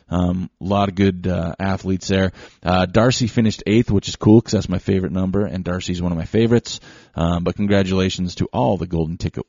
[0.09, 2.33] Um, a lot of good uh, athletes there.
[2.63, 6.13] Uh, Darcy finished eighth, which is cool because that's my favorite number, and Darcy's one
[6.13, 6.81] of my favorites.
[7.15, 9.45] Um, but congratulations to all the golden ticket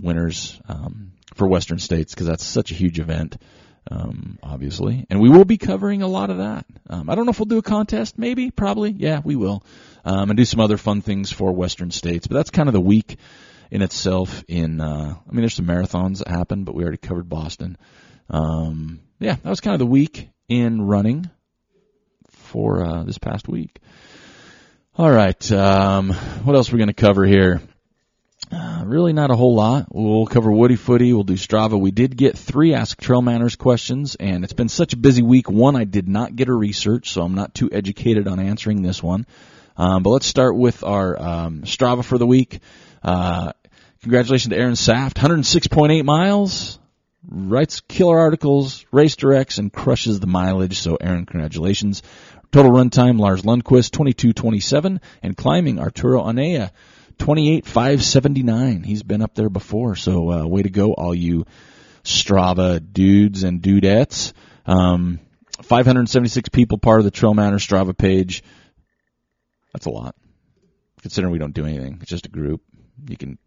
[0.00, 3.36] winners um, for Western States because that's such a huge event.
[3.90, 6.66] Um, obviously, and we will be covering a lot of that.
[6.90, 9.62] Um, I don't know if we'll do a contest, maybe, probably, yeah, we will,
[10.04, 12.26] um, and do some other fun things for Western States.
[12.26, 13.16] But that's kind of the week
[13.70, 14.44] in itself.
[14.46, 17.78] In, uh, I mean, there's some marathons that happen, but we already covered Boston.
[18.28, 21.30] Um, yeah, that was kind of the week in running.
[22.48, 23.78] for uh, this past week.
[24.96, 26.10] All right, um,
[26.44, 27.60] what else are we going to cover here?
[28.50, 29.86] Uh, really not a whole lot.
[29.90, 31.12] We'll cover Woody Footy.
[31.12, 31.78] We'll do Strava.
[31.78, 35.50] We did get three Ask Trail Manners questions, and it's been such a busy week.
[35.50, 39.02] One, I did not get a research, so I'm not too educated on answering this
[39.02, 39.26] one.
[39.76, 42.60] Um, but let's start with our um, Strava for the week.
[43.02, 43.52] Uh,
[44.02, 46.78] congratulations to Aaron Saft, 106.8 miles.
[47.30, 50.78] Writes killer articles, race directs, and crushes the mileage.
[50.78, 52.02] So, Aaron, congratulations.
[52.50, 56.22] Total run time, Lars Lundquist, 22.27, and climbing, Arturo
[57.20, 58.82] Anaya, 28,579.
[58.82, 61.44] He's been up there before, so uh, way to go, all you
[62.04, 64.32] Strava dudes and dudettes.
[64.66, 65.20] Um,
[65.62, 68.42] 576 people part of the Trail Manor Strava page.
[69.72, 70.14] That's a lot.
[71.02, 72.62] Considering we don't do anything, it's just a group
[73.08, 73.38] you can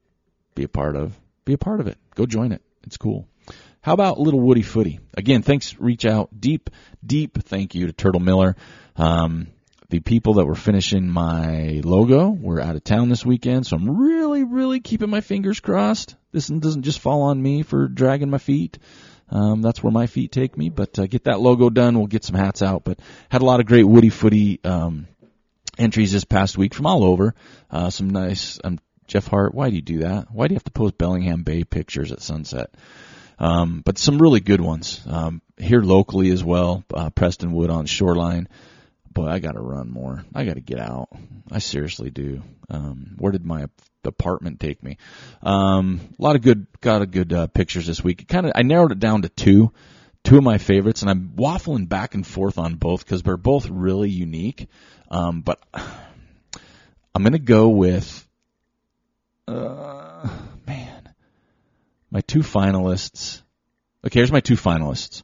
[0.56, 1.18] be a part of.
[1.46, 1.98] Be a part of it.
[2.16, 2.62] Go join it.
[2.84, 3.28] It's cool.
[3.82, 5.00] How about Little Woody Footy?
[5.18, 5.76] Again, thanks.
[5.80, 6.30] Reach out.
[6.40, 6.70] Deep,
[7.06, 8.56] deep thank you to Turtle Miller.
[8.96, 9.48] Um,
[9.92, 14.00] the people that were finishing my logo were out of town this weekend, so I'm
[14.00, 16.16] really, really keeping my fingers crossed.
[16.32, 18.80] This doesn't just fall on me for dragging my feet.
[19.30, 20.70] Um, that's where my feet take me.
[20.70, 21.98] But uh, get that logo done.
[21.98, 22.84] We'll get some hats out.
[22.84, 23.00] But
[23.30, 25.08] had a lot of great Woody Footy um,
[25.78, 27.36] entries this past week from all over.
[27.70, 28.60] Uh, some nice.
[28.64, 30.32] Um, Jeff Hart, why do you do that?
[30.32, 32.74] Why do you have to post Bellingham Bay pictures at sunset?
[33.40, 36.86] Um, but some really good ones um, here locally as well.
[36.94, 38.48] Uh, Preston Wood on Shoreline
[39.14, 40.24] boy, I got to run more.
[40.34, 41.10] I got to get out.
[41.52, 42.42] I seriously do.
[42.70, 43.66] Um, where did my
[44.04, 44.98] apartment take me?
[45.44, 48.28] Um, a lot of good, got a good uh, pictures this week.
[48.28, 49.72] Kind of, I narrowed it down to two,
[50.24, 53.70] two of my favorites, and I'm waffling back and forth on both because they're both
[53.70, 54.68] really unique.
[55.10, 55.62] Um, but
[57.14, 58.28] I'm gonna go with,
[59.48, 60.30] uh,
[60.66, 61.14] man,
[62.10, 63.42] my two finalists.
[64.06, 65.24] Okay, here's my two finalists: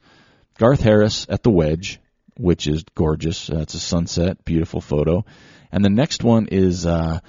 [0.58, 2.02] Garth Harris at the Wedge
[2.40, 3.50] which is gorgeous.
[3.50, 5.26] Uh, it's a sunset, beautiful photo.
[5.72, 7.20] And the next one is, uh,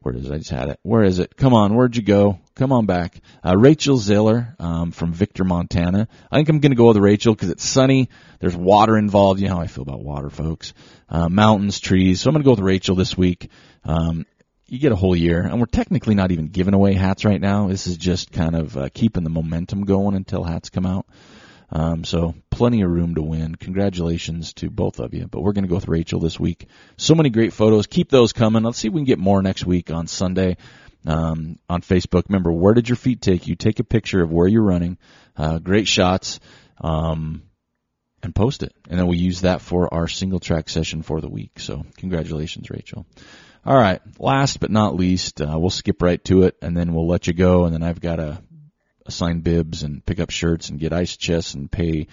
[0.00, 0.32] where is it?
[0.32, 0.80] I just had it.
[0.82, 1.36] Where is it?
[1.36, 2.38] Come on, where'd you go?
[2.56, 3.20] Come on back.
[3.44, 6.08] Uh, Rachel Ziller, um, from Victor, Montana.
[6.30, 8.08] I think I'm gonna go with Rachel because it's sunny.
[8.40, 9.40] There's water involved.
[9.40, 10.72] You know how I feel about water, folks.
[11.08, 12.20] Uh, mountains, trees.
[12.20, 13.48] So I'm gonna go with Rachel this week.
[13.84, 14.26] Um,
[14.66, 17.68] you get a whole year, and we're technically not even giving away hats right now.
[17.68, 21.06] This is just kind of uh, keeping the momentum going until hats come out.
[21.70, 23.54] Um, so plenty of room to win.
[23.54, 25.26] Congratulations to both of you.
[25.26, 26.66] But we're going to go with Rachel this week.
[26.96, 27.86] So many great photos.
[27.86, 28.62] Keep those coming.
[28.62, 30.56] Let's see if we can get more next week on Sunday
[31.06, 32.24] um, on Facebook.
[32.28, 33.56] Remember, where did your feet take you?
[33.56, 34.98] Take a picture of where you're running.
[35.36, 36.40] Uh, great shots.
[36.80, 37.42] Um,
[38.24, 38.74] and post it.
[38.88, 41.60] And then we use that for our single track session for the week.
[41.60, 43.06] So congratulations, Rachel.
[43.64, 44.00] All right.
[44.18, 47.32] Last but not least, uh, we'll skip right to it and then we'll let you
[47.32, 47.64] go.
[47.64, 48.42] And then I've got a
[49.06, 52.06] assign bibs and pick up shirts and get ice chests and pay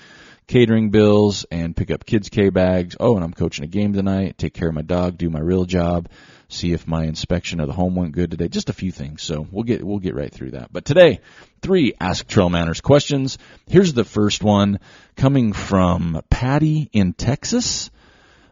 [0.47, 2.95] catering bills and pick up kids' K bags.
[2.99, 4.38] Oh, and I'm coaching a game tonight.
[4.38, 5.17] Take care of my dog.
[5.17, 6.10] Do my real job.
[6.49, 8.49] See if my inspection of the home went good today.
[8.49, 9.23] Just a few things.
[9.23, 10.73] So we'll get we'll get right through that.
[10.73, 11.21] But today,
[11.62, 13.38] three Ask Trail Manners questions.
[13.67, 14.80] Here's the first one
[15.15, 17.89] coming from Patty in Texas.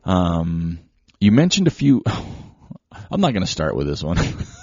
[0.05, 0.79] Um,
[1.19, 2.03] you mentioned a few.
[3.11, 4.17] I'm not going to start with this one.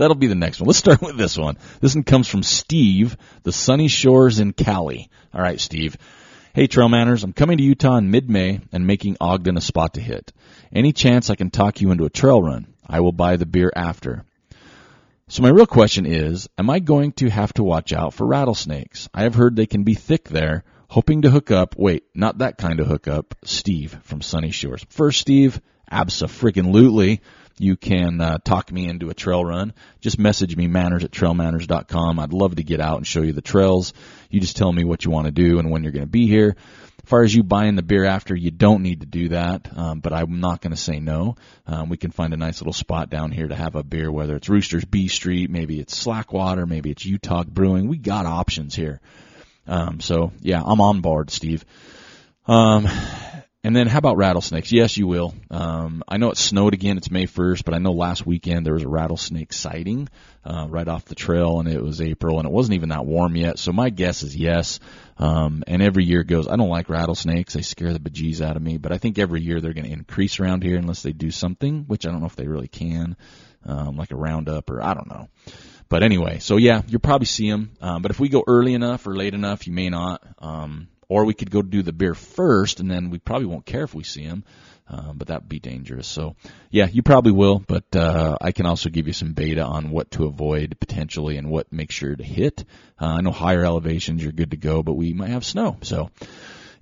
[0.00, 0.66] That'll be the next one.
[0.66, 1.58] Let's start with this one.
[1.82, 5.10] This one comes from Steve, the sunny shores in Cali.
[5.34, 5.98] All right, Steve.
[6.54, 10.00] Hey, Trail Manners, I'm coming to Utah in mid-May and making Ogden a spot to
[10.00, 10.32] hit.
[10.72, 12.66] Any chance I can talk you into a trail run?
[12.86, 14.24] I will buy the beer after.
[15.28, 19.10] So my real question is, am I going to have to watch out for rattlesnakes?
[19.12, 20.64] I have heard they can be thick there.
[20.88, 24.82] Hoping to hook up, wait, not that kind of hookup, Steve from Sunny Shores.
[24.88, 25.60] First, Steve,
[25.92, 27.20] abso-freaking-lutely
[27.60, 29.74] you can uh, talk me into a trail run.
[30.00, 32.18] Just message me, manners at trailmanners.com.
[32.18, 33.92] I'd love to get out and show you the trails.
[34.30, 36.26] You just tell me what you want to do and when you're going to be
[36.26, 36.56] here.
[37.02, 40.00] As far as you buying the beer after, you don't need to do that, um,
[40.00, 41.36] but I'm not going to say no.
[41.66, 44.36] Um, we can find a nice little spot down here to have a beer, whether
[44.36, 47.88] it's Roosters B Street, maybe it's Slackwater, maybe it's Utah Brewing.
[47.88, 49.00] We got options here.
[49.66, 51.64] Um, so yeah, I'm on board, Steve.
[52.46, 52.88] Um,
[53.62, 54.72] and then how about rattlesnakes?
[54.72, 55.34] Yes, you will.
[55.50, 56.96] Um, I know it snowed again.
[56.96, 60.08] It's May 1st, but I know last weekend there was a rattlesnake sighting
[60.44, 63.36] uh, right off the trail, and it was April, and it wasn't even that warm
[63.36, 63.58] yet.
[63.58, 64.80] So my guess is yes.
[65.18, 66.48] Um, and every year goes.
[66.48, 68.78] I don't like rattlesnakes; they scare the bejeez out of me.
[68.78, 71.84] But I think every year they're going to increase around here unless they do something,
[71.86, 73.14] which I don't know if they really can,
[73.66, 75.28] um, like a roundup or I don't know.
[75.90, 77.72] But anyway, so yeah, you'll probably see them.
[77.82, 80.22] Um, but if we go early enough or late enough, you may not.
[80.38, 83.82] Um, or we could go do the beer first, and then we probably won't care
[83.82, 84.44] if we see him.
[84.88, 86.08] Um, but that would be dangerous.
[86.08, 86.34] So,
[86.70, 90.10] yeah, you probably will, but uh, I can also give you some beta on what
[90.12, 92.64] to avoid potentially and what make sure to hit.
[93.00, 95.76] Uh, I know higher elevations you're good to go, but we might have snow.
[95.82, 96.10] So,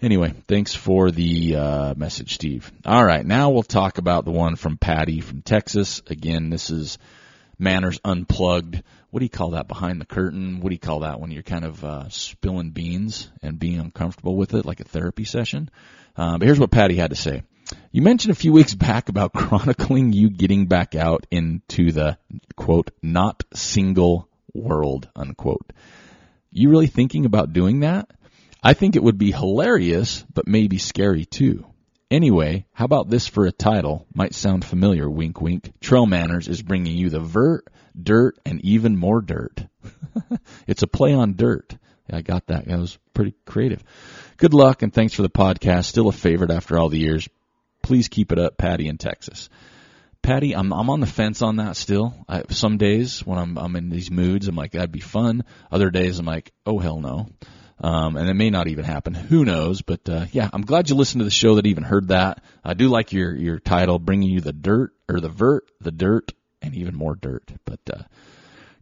[0.01, 2.71] Anyway, thanks for the uh, message, Steve.
[2.87, 6.03] All right, now we'll talk about the one from Patty from Texas.
[6.07, 6.99] Again, this is
[7.59, 8.85] Manners Unplugged.
[9.11, 9.69] What do you call that?
[9.69, 10.61] Behind the curtain?
[10.61, 14.37] What do you call that when you're kind of uh, spilling beans and being uncomfortable
[14.37, 15.71] with it, like a therapy session?
[16.17, 17.43] Uh, but here's what Patty had to say.
[17.91, 22.19] You mentioned a few weeks back about chronicling you getting back out into the
[22.57, 25.73] quote not single world unquote.
[26.51, 28.11] You really thinking about doing that?
[28.63, 31.65] I think it would be hilarious, but maybe scary too.
[32.11, 34.07] Anyway, how about this for a title?
[34.15, 35.73] Might sound familiar, wink wink.
[35.81, 37.69] Trail Manners is bringing you the vert,
[38.01, 39.67] dirt, and even more dirt.
[40.67, 41.77] it's a play on dirt.
[42.09, 42.67] Yeah, I got that.
[42.67, 43.85] That was pretty creative.
[44.39, 45.85] Good luck and thanks for the podcast.
[45.85, 47.29] Still a favorite after all the years.
[47.83, 49.51] Please keep it up, Patty in Texas.
[50.23, 52.15] Patty, I'm I'm on the fence on that still.
[52.29, 55.45] I, some days when I'm I'm in these moods, I'm like that'd be fun.
[55.71, 57.29] Other days I'm like, oh hell no.
[57.81, 59.15] Um, and it may not even happen.
[59.15, 59.83] Who knows?
[59.83, 62.43] But uh, yeah, I'm glad you listened to the show that even heard that.
[62.65, 66.33] I do like your your title, bringing you the dirt or the vert, the dirt,
[66.61, 67.51] and even more dirt.
[67.65, 68.03] But uh,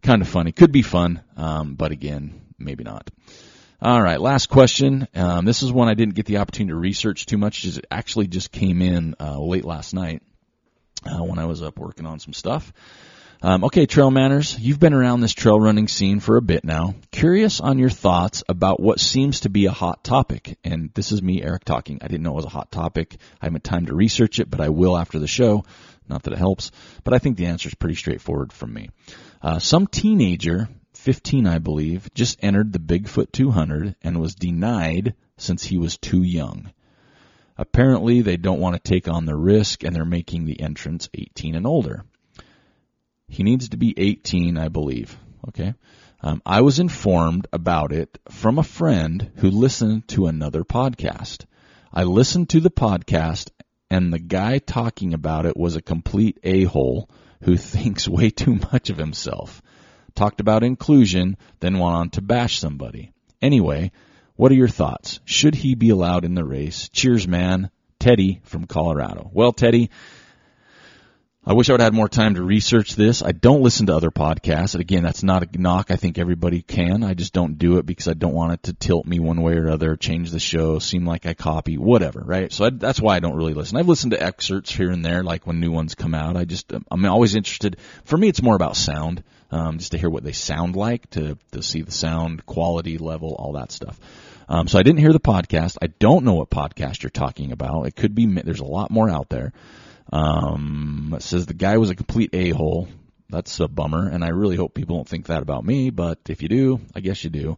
[0.01, 0.51] kind of funny.
[0.51, 3.11] Could be fun, um, but again, maybe not.
[3.79, 5.07] All right, last question.
[5.13, 7.63] Um, this is one I didn't get the opportunity to research too much.
[7.63, 10.23] It actually just came in uh, late last night
[11.05, 12.73] uh, when I was up working on some stuff.
[13.39, 16.95] Um, okay, trail manners, you've been around this trail running scene for a bit now.
[17.11, 20.57] Curious on your thoughts about what seems to be a hot topic.
[20.63, 21.99] And this is me, Aric, talking.
[22.01, 23.17] I didn't know it was a hot topic.
[23.39, 25.65] I haven't time to research it, but I will after the show.
[26.09, 26.71] Not that it helps,
[27.03, 28.89] but I think the answer is pretty straightforward from me.
[29.39, 35.63] Uh, some teenager, 15 I believe, just entered the Bigfoot 200 and was denied since
[35.63, 36.71] he was too young.
[37.55, 41.53] Apparently, they don't want to take on the risk and they're making the entrance 18
[41.53, 42.03] and older.
[43.27, 45.17] He needs to be 18, I believe.
[45.49, 45.73] Okay.
[46.21, 51.45] Um, I was informed about it from a friend who listened to another podcast.
[51.93, 53.49] I listened to the podcast
[53.89, 57.09] and the guy talking about it was a complete a-hole
[57.43, 59.61] who thinks way too much of himself.
[60.15, 63.11] Talked about inclusion, then went on to bash somebody.
[63.41, 63.91] Anyway,
[64.35, 65.19] what are your thoughts?
[65.25, 66.89] Should he be allowed in the race?
[66.89, 67.69] Cheers, man.
[67.99, 69.29] Teddy from Colorado.
[69.33, 69.89] Well, Teddy,
[71.47, 73.23] I wish I would have had more time to research this.
[73.23, 74.73] I don't listen to other podcasts.
[74.73, 75.91] And again, that's not a knock.
[75.91, 77.03] I think everybody can.
[77.03, 79.53] I just don't do it because I don't want it to tilt me one way
[79.53, 82.51] or other, change the show, seem like I copy, whatever, right?
[82.51, 83.77] So I, that's why I don't really listen.
[83.77, 86.35] I've listened to excerpts here and there, like when new ones come out.
[86.35, 87.77] I just, I'm always interested.
[88.03, 91.37] For me, it's more about sound, um, just to hear what they sound like, to,
[91.53, 93.97] to see the sound quality level, all that stuff.
[94.49, 95.77] Um, so I didn't hear the podcast.
[95.81, 97.87] I don't know what podcast you're talking about.
[97.87, 99.53] It could be, there's a lot more out there.
[100.11, 102.87] Um, says the guy was a complete a-hole.
[103.29, 106.41] That's a bummer, and I really hope people don't think that about me, but if
[106.41, 107.57] you do, I guess you do.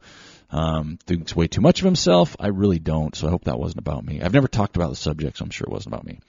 [0.51, 2.35] Um, thinks way too much of himself.
[2.39, 4.19] I really don't, so I hope that wasn't about me.
[4.21, 6.19] I've never talked about the subject, so I'm sure it wasn't about me.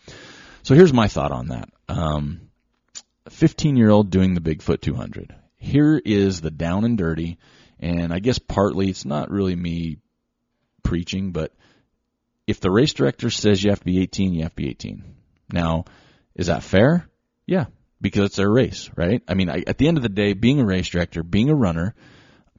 [0.63, 1.71] So here's my thought on that.
[1.89, 2.51] Um,
[3.31, 5.35] 15 year old doing the Bigfoot 200.
[5.57, 7.39] Here is the down and dirty,
[7.79, 9.99] and I guess partly it's not really me
[10.83, 11.55] preaching, but
[12.47, 15.05] if the race director says you have to be 18, you have to be 18.
[15.53, 15.85] Now,
[16.35, 17.09] is that fair?
[17.47, 17.67] Yeah,
[18.01, 19.23] because it's their race, right?
[19.29, 21.55] I mean, I, at the end of the day, being a race director, being a
[21.55, 21.95] runner,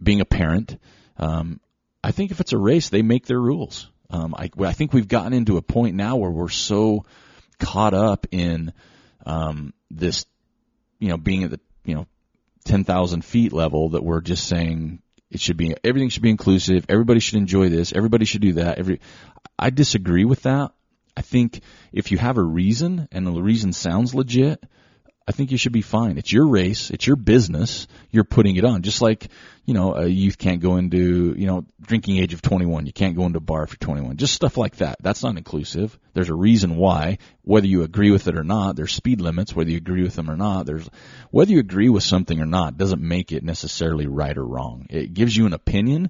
[0.02, 0.78] being a parent,
[1.18, 1.60] um,
[2.04, 3.90] I think if it's a race, they make their rules.
[4.10, 7.06] Um, I, I think we've gotten into a point now where we're so
[7.60, 8.74] caught up in
[9.26, 10.26] um, this,
[11.00, 12.08] you know, being at the you know
[12.66, 16.86] ten thousand feet level that we're just saying it should be everything should be inclusive.
[16.90, 17.94] Everybody should enjoy this.
[17.94, 18.80] Everybody should do that.
[18.80, 19.00] Every
[19.58, 20.72] I disagree with that.
[21.16, 24.64] I think if you have a reason and the reason sounds legit,
[25.28, 26.18] I think you should be fine.
[26.18, 26.90] It's your race.
[26.90, 27.88] It's your business.
[28.10, 28.82] You're putting it on.
[28.82, 29.28] Just like,
[29.66, 32.88] you know, a youth can't go into, you know, drinking age of 21.
[32.88, 34.18] You can't go into a bar for 21.
[34.18, 34.98] Just stuff like that.
[35.02, 35.98] That's not inclusive.
[36.14, 38.76] There's a reason why, whether you agree with it or not.
[38.76, 40.66] There's speed limits, whether you agree with them or not.
[40.66, 40.90] There's,
[41.30, 44.88] whether you agree with something or not doesn't make it necessarily right or wrong.
[44.90, 46.10] It gives you an opinion.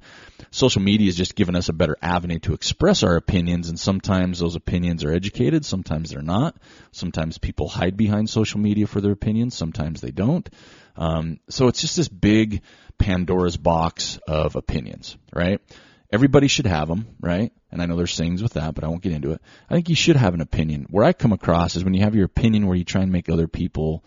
[0.49, 4.39] Social media has just given us a better avenue to express our opinions and sometimes
[4.39, 5.65] those opinions are educated.
[5.65, 6.55] Sometimes they're not.
[6.91, 9.57] Sometimes people hide behind social media for their opinions.
[9.57, 10.49] Sometimes they don't.
[10.95, 12.61] Um, so it's just this big
[13.01, 15.59] Pandora's box of opinions, right?
[16.11, 17.51] Everybody should have them, right?
[17.71, 19.41] And I know there's things with that, but I won't get into it.
[19.69, 20.87] I think you should have an opinion.
[20.89, 23.29] Where I come across is when you have your opinion where you try and make
[23.29, 24.03] other people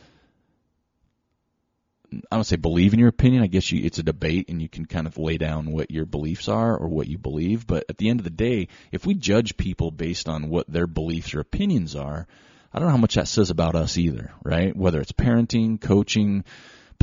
[2.30, 3.42] I don't say believe in your opinion.
[3.42, 6.04] I guess you, it's a debate and you can kind of lay down what your
[6.04, 7.66] beliefs are or what you believe.
[7.66, 10.86] But at the end of the day, if we judge people based on what their
[10.86, 12.26] beliefs or opinions are,
[12.72, 14.76] I don't know how much that says about us either, right?
[14.76, 16.44] Whether it's parenting, coaching,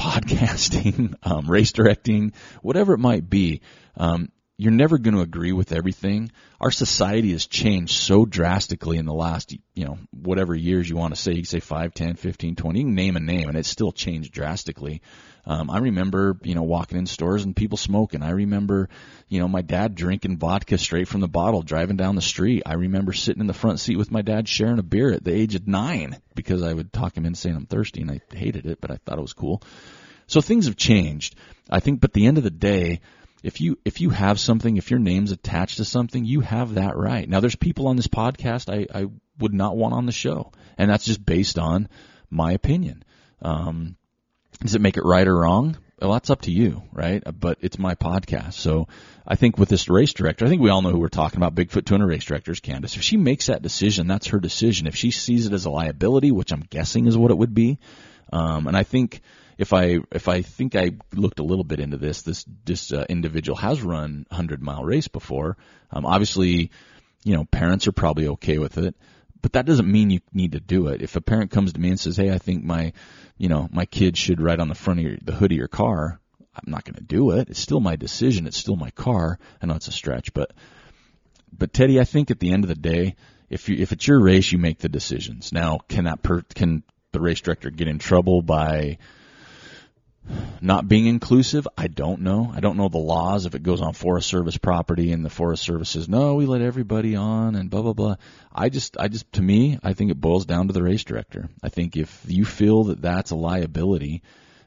[0.02, 2.34] podcasting, um, race directing,
[2.64, 3.62] whatever it might be.
[3.96, 4.32] Um,
[4.62, 6.32] you're never going to agree with everything.
[6.60, 11.16] Our society has changed so drastically in the last, you know, whatever years you want
[11.16, 11.32] to say.
[11.32, 12.80] You can say 5, 10, 15, 20.
[12.80, 15.02] You can name a name, and it's still changed drastically.
[15.48, 18.22] Um, I remember, you know, walking in stores and people smoking.
[18.22, 18.90] I remember,
[19.30, 22.62] you know, my dad drinking vodka straight from the bottle, driving down the street.
[22.64, 25.34] I remember sitting in the front seat with my dad sharing a beer at the
[25.34, 28.68] age of nine because I would talk him in saying I'm thirsty, and I hated
[28.68, 29.64] it, but I thought it was cool.
[30.28, 31.36] So things have changed.
[31.68, 33.02] I think, but at the end of the day,
[33.44, 36.96] if you if you have something, if your name's attached to something, you have that
[36.96, 37.28] right.
[37.28, 39.08] Now, there's people on this podcast I, I
[39.40, 41.90] would not want on the show, and that's just based on
[42.30, 43.04] my opinion.
[43.42, 43.96] Um,
[44.62, 45.78] does it make it right or wrong?
[46.00, 47.22] Well, that's up to you, right?
[47.40, 48.54] But it's my podcast.
[48.54, 48.88] So
[49.26, 51.54] I think with this race director, I think we all know who we're talking about.
[51.54, 52.96] Bigfoot 200 race director is Candice.
[52.96, 54.88] If she makes that decision, that's her decision.
[54.88, 57.78] If she sees it as a liability, which I'm guessing is what it would be,
[58.32, 59.22] um, and I think
[59.58, 63.06] if I if I think I looked a little bit into this, this this uh,
[63.10, 65.58] individual has run hundred mile race before.
[65.92, 66.72] Um, obviously,
[67.24, 68.96] you know, parents are probably okay with it
[69.42, 71.02] but that doesn't mean you need to do it.
[71.02, 72.94] If a parent comes to me and says, "Hey, I think my,
[73.38, 75.68] you know, my kid should ride on the front of your, the hood of your
[75.68, 76.20] car,"
[76.56, 77.50] I'm not going to do it.
[77.50, 78.46] It's still my decision.
[78.46, 79.40] It's still my car.
[79.62, 80.52] I know it's a stretch, but
[81.52, 83.16] but Teddy, I think at the end of the day,
[83.50, 85.52] if you if it's your race, you make the decisions.
[85.52, 88.98] Now, can that per, can the race director get in trouble by
[90.62, 92.52] not being inclusive, I don't know.
[92.54, 95.64] I don't know the laws if it goes on Forest Service property and the Forest
[95.64, 98.16] Service says no, we let everybody on and blah blah blah.
[98.54, 101.50] I just, I just, to me, I think it boils down to the race director.
[101.64, 104.22] I think if you feel that that's a liability,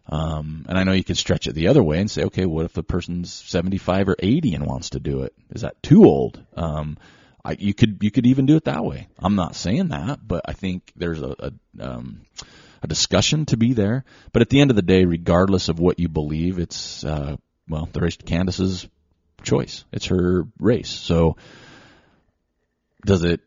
[0.07, 2.67] um, and I know you can stretch it the other way and say, okay, what
[2.67, 5.35] if the person's 75 or 80 and wants to do it?
[5.51, 6.43] Is that too old?
[6.57, 6.99] Um,
[7.45, 9.09] I, you could, you could even do it that way.
[9.19, 12.23] I'm not saying that, but I think there's a, a um,
[12.85, 14.05] a discussion to be there.
[14.33, 17.37] But at the end of the day, regardless of what you believe, it's uh,
[17.69, 18.87] well, the race Candice's
[19.43, 19.85] choice.
[19.91, 20.91] It's her race.
[20.91, 21.37] So
[23.05, 23.41] does it?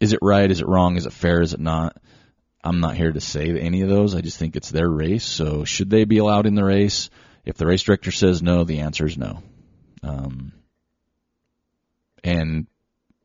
[0.00, 0.50] Is it right?
[0.50, 0.96] Is it wrong?
[0.96, 1.42] Is it fair?
[1.42, 1.96] Is it not?
[2.62, 4.14] I'm not here to say any of those.
[4.14, 5.24] I just think it's their race.
[5.24, 7.10] So should they be allowed in the race?
[7.44, 9.42] If the race director says no, the answer is no.
[10.02, 10.52] Um,
[12.24, 12.66] and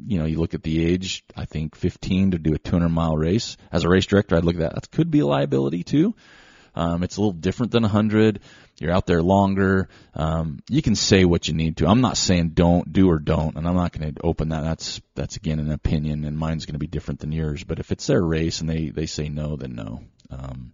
[0.06, 3.18] you know, you look at the age, I think 15 to do a 200 mile
[3.18, 3.58] race.
[3.72, 4.76] As a race director, I'd look at that.
[4.76, 6.16] That could be a liability too.
[6.76, 8.40] Um, it's a little different than 100.
[8.80, 9.90] You're out there longer.
[10.14, 11.88] Um, you can say what you need to.
[11.88, 14.62] I'm not saying don't do or don't, and I'm not going to open that.
[14.62, 17.66] That's that's again an opinion, and mine's going to be different than yours.
[17.66, 20.04] But if it's their race and they they say no, then no.
[20.30, 20.74] Um,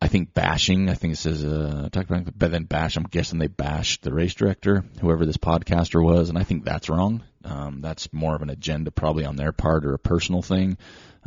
[0.00, 0.88] I think bashing.
[0.90, 2.96] I think it says uh, talk about but then bash.
[2.96, 6.90] I'm guessing they bashed the race director, whoever this podcaster was, and I think that's
[6.90, 7.22] wrong.
[7.44, 10.76] Um, that's more of an agenda probably on their part or a personal thing,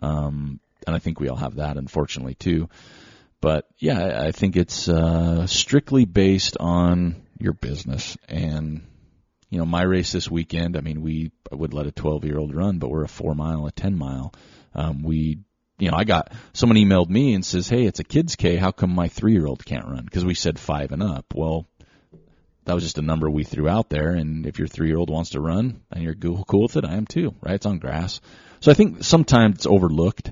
[0.01, 2.69] um, and I think we all have that unfortunately too.
[3.41, 8.81] But yeah, I think it's uh, strictly based on your business and
[9.49, 10.75] you know my race this weekend.
[10.75, 13.65] I mean, we would let a 12 year old run, but we're a four mile,
[13.65, 14.33] a 10 mile.
[14.73, 15.39] Um, we
[15.79, 18.55] you know, I got someone emailed me and says, "Hey, it's a kids K.
[18.55, 21.33] How come my three year old can't run?" Because we said five and up.
[21.35, 21.67] Well,
[22.65, 25.09] that was just a number we threw out there, and if your three year old
[25.09, 27.35] wants to run and you're cool with it, I am too.
[27.41, 27.55] Right?
[27.55, 28.21] It's on grass,
[28.59, 30.31] so I think sometimes it's overlooked.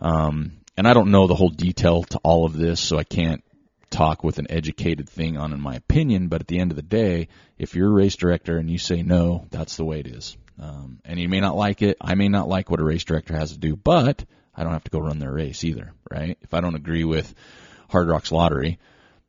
[0.00, 3.42] Um, and I don't know the whole detail to all of this, so I can't
[3.90, 6.28] talk with an educated thing on in my opinion.
[6.28, 9.02] But at the end of the day, if you're a race director and you say
[9.02, 10.36] no, that's the way it is.
[10.60, 11.96] Um, and you may not like it.
[12.00, 14.24] I may not like what a race director has to do, but
[14.58, 16.36] I don't have to go run their race either, right?
[16.42, 17.32] If I don't agree with
[17.88, 18.80] Hardrock's lottery,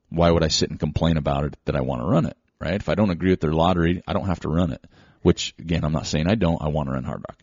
[0.10, 2.74] why would I sit and complain about it that I want to run it, right?
[2.74, 4.84] If I don't agree with their lottery, I don't have to run it.
[5.22, 6.60] Which again, I'm not saying I don't.
[6.62, 7.38] I want to run Hard Rock.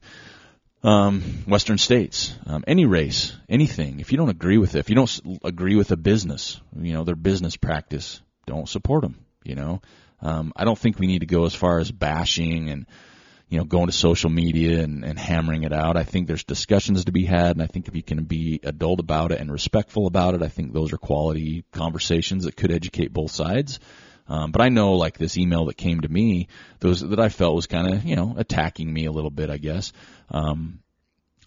[0.82, 4.00] Um, Western States, um, any race, anything.
[4.00, 7.04] If you don't agree with it, if you don't agree with a business, you know
[7.04, 9.24] their business practice, don't support them.
[9.44, 9.80] You know,
[10.22, 12.86] um, I don't think we need to go as far as bashing and
[13.48, 15.96] you know, going to social media and, and hammering it out.
[15.96, 18.98] I think there's discussions to be had, and I think if you can be adult
[18.98, 23.12] about it and respectful about it, I think those are quality conversations that could educate
[23.12, 23.78] both sides.
[24.28, 26.48] Um, but I know, like this email that came to me,
[26.80, 29.58] those that I felt was kind of, you know, attacking me a little bit, I
[29.58, 29.92] guess.
[30.30, 30.80] Um,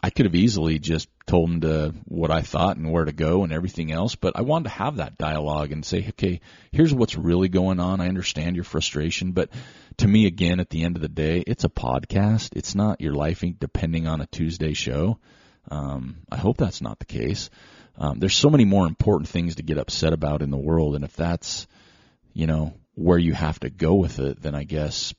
[0.02, 3.44] I could have easily just told him to what I thought and where to go
[3.44, 7.16] and everything else, but I wanted to have that dialogue and say, okay, here's what's
[7.16, 8.02] really going on.
[8.02, 9.50] I understand your frustration, but
[9.98, 12.56] to me, again, at the end of the day, it's a podcast.
[12.56, 15.20] It's not your life depending on a Tuesday show.
[15.70, 17.52] Um, I hope that's not the case.
[17.96, 21.04] Um, there's so many more important things to get upset about in the world, and
[21.04, 21.68] if that's,
[22.34, 25.14] you know, where you have to go with it, then I guess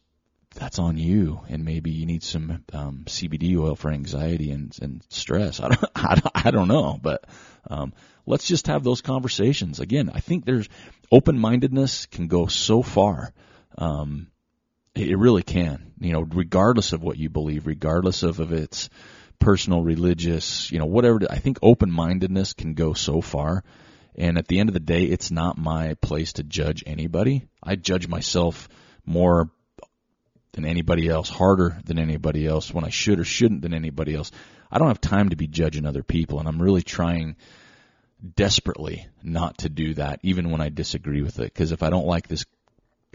[0.55, 1.41] that's on you.
[1.49, 5.61] And maybe you need some um, CBD oil for anxiety and, and stress.
[5.61, 7.25] I don't, I don't, I don't know, but
[7.69, 7.93] um,
[8.27, 9.81] let's just have those conversations.
[9.81, 10.69] Again, I think there's
[11.11, 13.33] open mindedness can go so far.
[13.79, 14.29] Um,
[14.95, 18.91] it really can, you know, regardless of what you believe, regardless of if it's
[19.39, 21.21] personal, religious, you know, whatever.
[21.31, 23.63] I think open mindedness can go so far.
[24.17, 27.47] And at the end of the day, it's not my place to judge anybody.
[27.63, 28.69] I judge myself
[29.07, 29.49] more
[30.53, 34.31] than anybody else, harder than anybody else, when I should or shouldn't than anybody else.
[34.71, 37.37] I don't have time to be judging other people, and I'm really trying
[38.35, 41.53] desperately not to do that, even when I disagree with it.
[41.53, 42.45] Because if I don't like this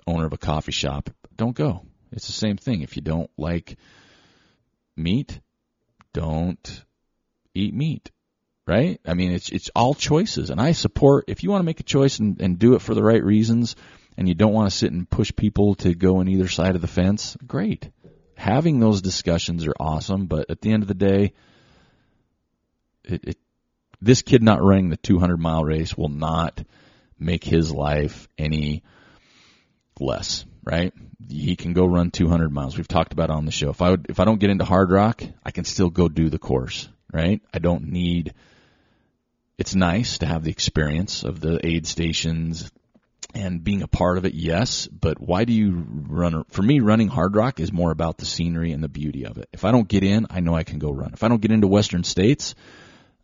[0.07, 1.85] owner of a coffee shop, don't go.
[2.11, 2.81] It's the same thing.
[2.81, 3.77] If you don't like
[4.95, 5.39] meat,
[6.13, 6.83] don't
[7.53, 8.11] eat meat.
[8.67, 8.99] Right?
[9.05, 11.25] I mean, it's it's all choices, and I support.
[11.27, 13.75] If you want to make a choice and, and do it for the right reasons,
[14.17, 16.81] and you don't want to sit and push people to go on either side of
[16.81, 17.89] the fence, great.
[18.37, 21.33] Having those discussions are awesome, but at the end of the day,
[23.03, 23.37] it, it
[24.01, 26.63] this kid not running the 200 mile race will not
[27.17, 28.83] make his life any
[29.99, 30.93] less, right?
[31.27, 32.77] He can go run 200 miles.
[32.77, 33.69] We've talked about on the show.
[33.69, 36.39] If I would, if I don't get into Hardrock, I can still go do the
[36.39, 37.41] course, right?
[37.53, 38.33] I don't need.
[39.57, 42.69] It's nice to have the experience of the aid stations
[43.35, 44.33] and being a part of it.
[44.33, 46.45] Yes, but why do you run?
[46.49, 49.49] For me, running Hardrock is more about the scenery and the beauty of it.
[49.51, 51.11] If I don't get in, I know I can go run.
[51.13, 52.55] If I don't get into Western States,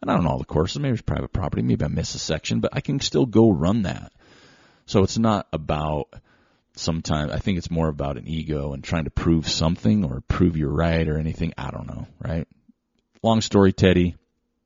[0.01, 2.19] and I don't know all the courses, maybe it's private property, maybe I miss a
[2.19, 4.11] section, but I can still go run that.
[4.85, 6.09] So it's not about
[6.75, 10.57] sometimes I think it's more about an ego and trying to prove something or prove
[10.57, 11.53] you're right or anything.
[11.57, 12.47] I don't know, right?
[13.23, 14.15] Long story, Teddy.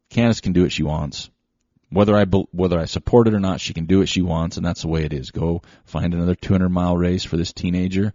[0.10, 1.30] Candice can do what she wants.
[1.90, 4.66] Whether I whether I support it or not, she can do what she wants, and
[4.66, 5.32] that's the way it is.
[5.32, 8.14] Go find another 200 mile race for this teenager.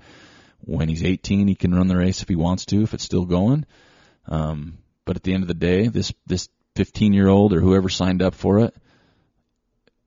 [0.62, 3.24] When he's 18, he can run the race if he wants to, if it's still
[3.24, 3.64] going.
[4.26, 7.88] Um, but at the end of the day, this this 15 year old or whoever
[7.88, 8.74] signed up for it,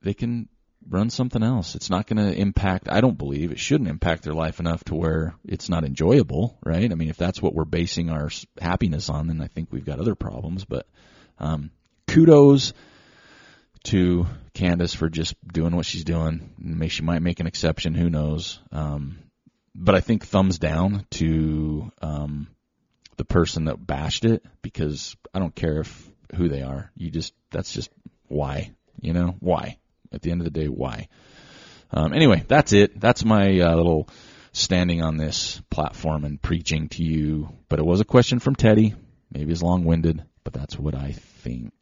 [0.02, 0.50] they can
[0.90, 1.76] run something else.
[1.76, 4.96] It's not going to impact, I don't believe, it shouldn't impact their life enough to
[4.96, 6.92] where it's not enjoyable, right?
[6.92, 10.00] I mean, if that's what we're basing our happiness on, then I think we've got
[10.00, 10.66] other problems.
[10.66, 10.88] But
[11.40, 11.72] um,
[12.08, 12.74] kudos
[13.84, 16.54] to Candice for just doing what she's doing.
[16.58, 18.60] Maybe she might make an exception, who knows?
[18.72, 19.20] Um,
[19.76, 22.48] but I think thumbs down to um,
[23.18, 26.92] the person that bashed it because I don't care if who they are.
[26.96, 27.90] You just that's just
[28.28, 28.72] why,
[29.02, 29.78] you know, why
[30.12, 31.08] at the end of the day, why?
[31.92, 33.00] Um, anyway, that's it.
[33.00, 34.10] That's my uh, little
[34.52, 37.50] standing on this platform and preaching to you.
[37.70, 38.96] But it was a question from Teddy.
[39.32, 41.74] Maybe it's long winded, but that's what I think.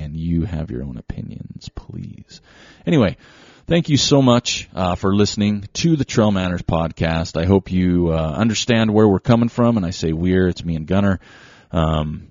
[0.00, 2.40] And you have your own opinions, please.
[2.86, 3.18] Anyway,
[3.66, 7.40] thank you so much uh, for listening to the Trail Manners podcast.
[7.40, 9.76] I hope you uh, understand where we're coming from.
[9.76, 11.20] And I say we're, it's me and Gunner.
[11.70, 12.30] Um,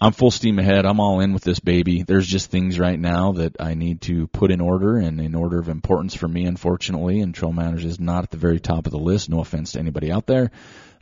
[0.00, 0.86] I'm full steam ahead.
[0.86, 2.02] I'm all in with this baby.
[2.02, 5.58] There's just things right now that I need to put in order and in order
[5.58, 7.20] of importance for me, unfortunately.
[7.20, 9.28] And Trail Manners is not at the very top of the list.
[9.28, 10.50] No offense to anybody out there.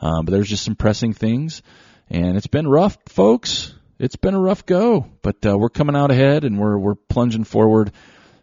[0.00, 1.62] Um, but there's just some pressing things.
[2.10, 3.72] And it's been rough, folks.
[4.02, 7.44] It's been a rough go, but uh, we're coming out ahead and we're we're plunging
[7.44, 7.92] forward.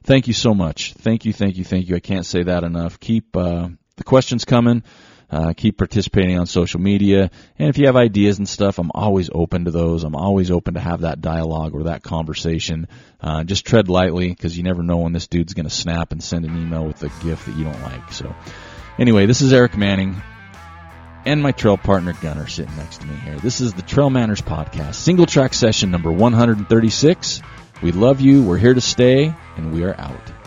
[0.04, 0.94] Thank you so much.
[0.94, 1.98] Thank you, thank you, thank you.
[1.98, 2.98] I can't say that enough.
[3.02, 4.84] Keep uh, the questions coming.
[5.30, 7.30] Uh, keep participating on social media.
[7.60, 10.06] And if you have ideas and stuff, I'm always open to those.
[10.06, 12.88] I'm always open to have that dialogue or that conversation.
[13.20, 16.24] Uh, just tread lightly because you never know when this dude's going to snap and
[16.24, 18.14] send an email with a gift that you don't like.
[18.14, 18.34] So,
[18.98, 20.22] anyway, this is Aric Manning
[21.26, 23.38] and my trail partner Gunner sitting next to me here.
[23.38, 27.42] This is the Trail Manners Podcast, single track session number 136.
[27.82, 28.44] We love you.
[28.44, 30.39] We're here to stay, and we are out.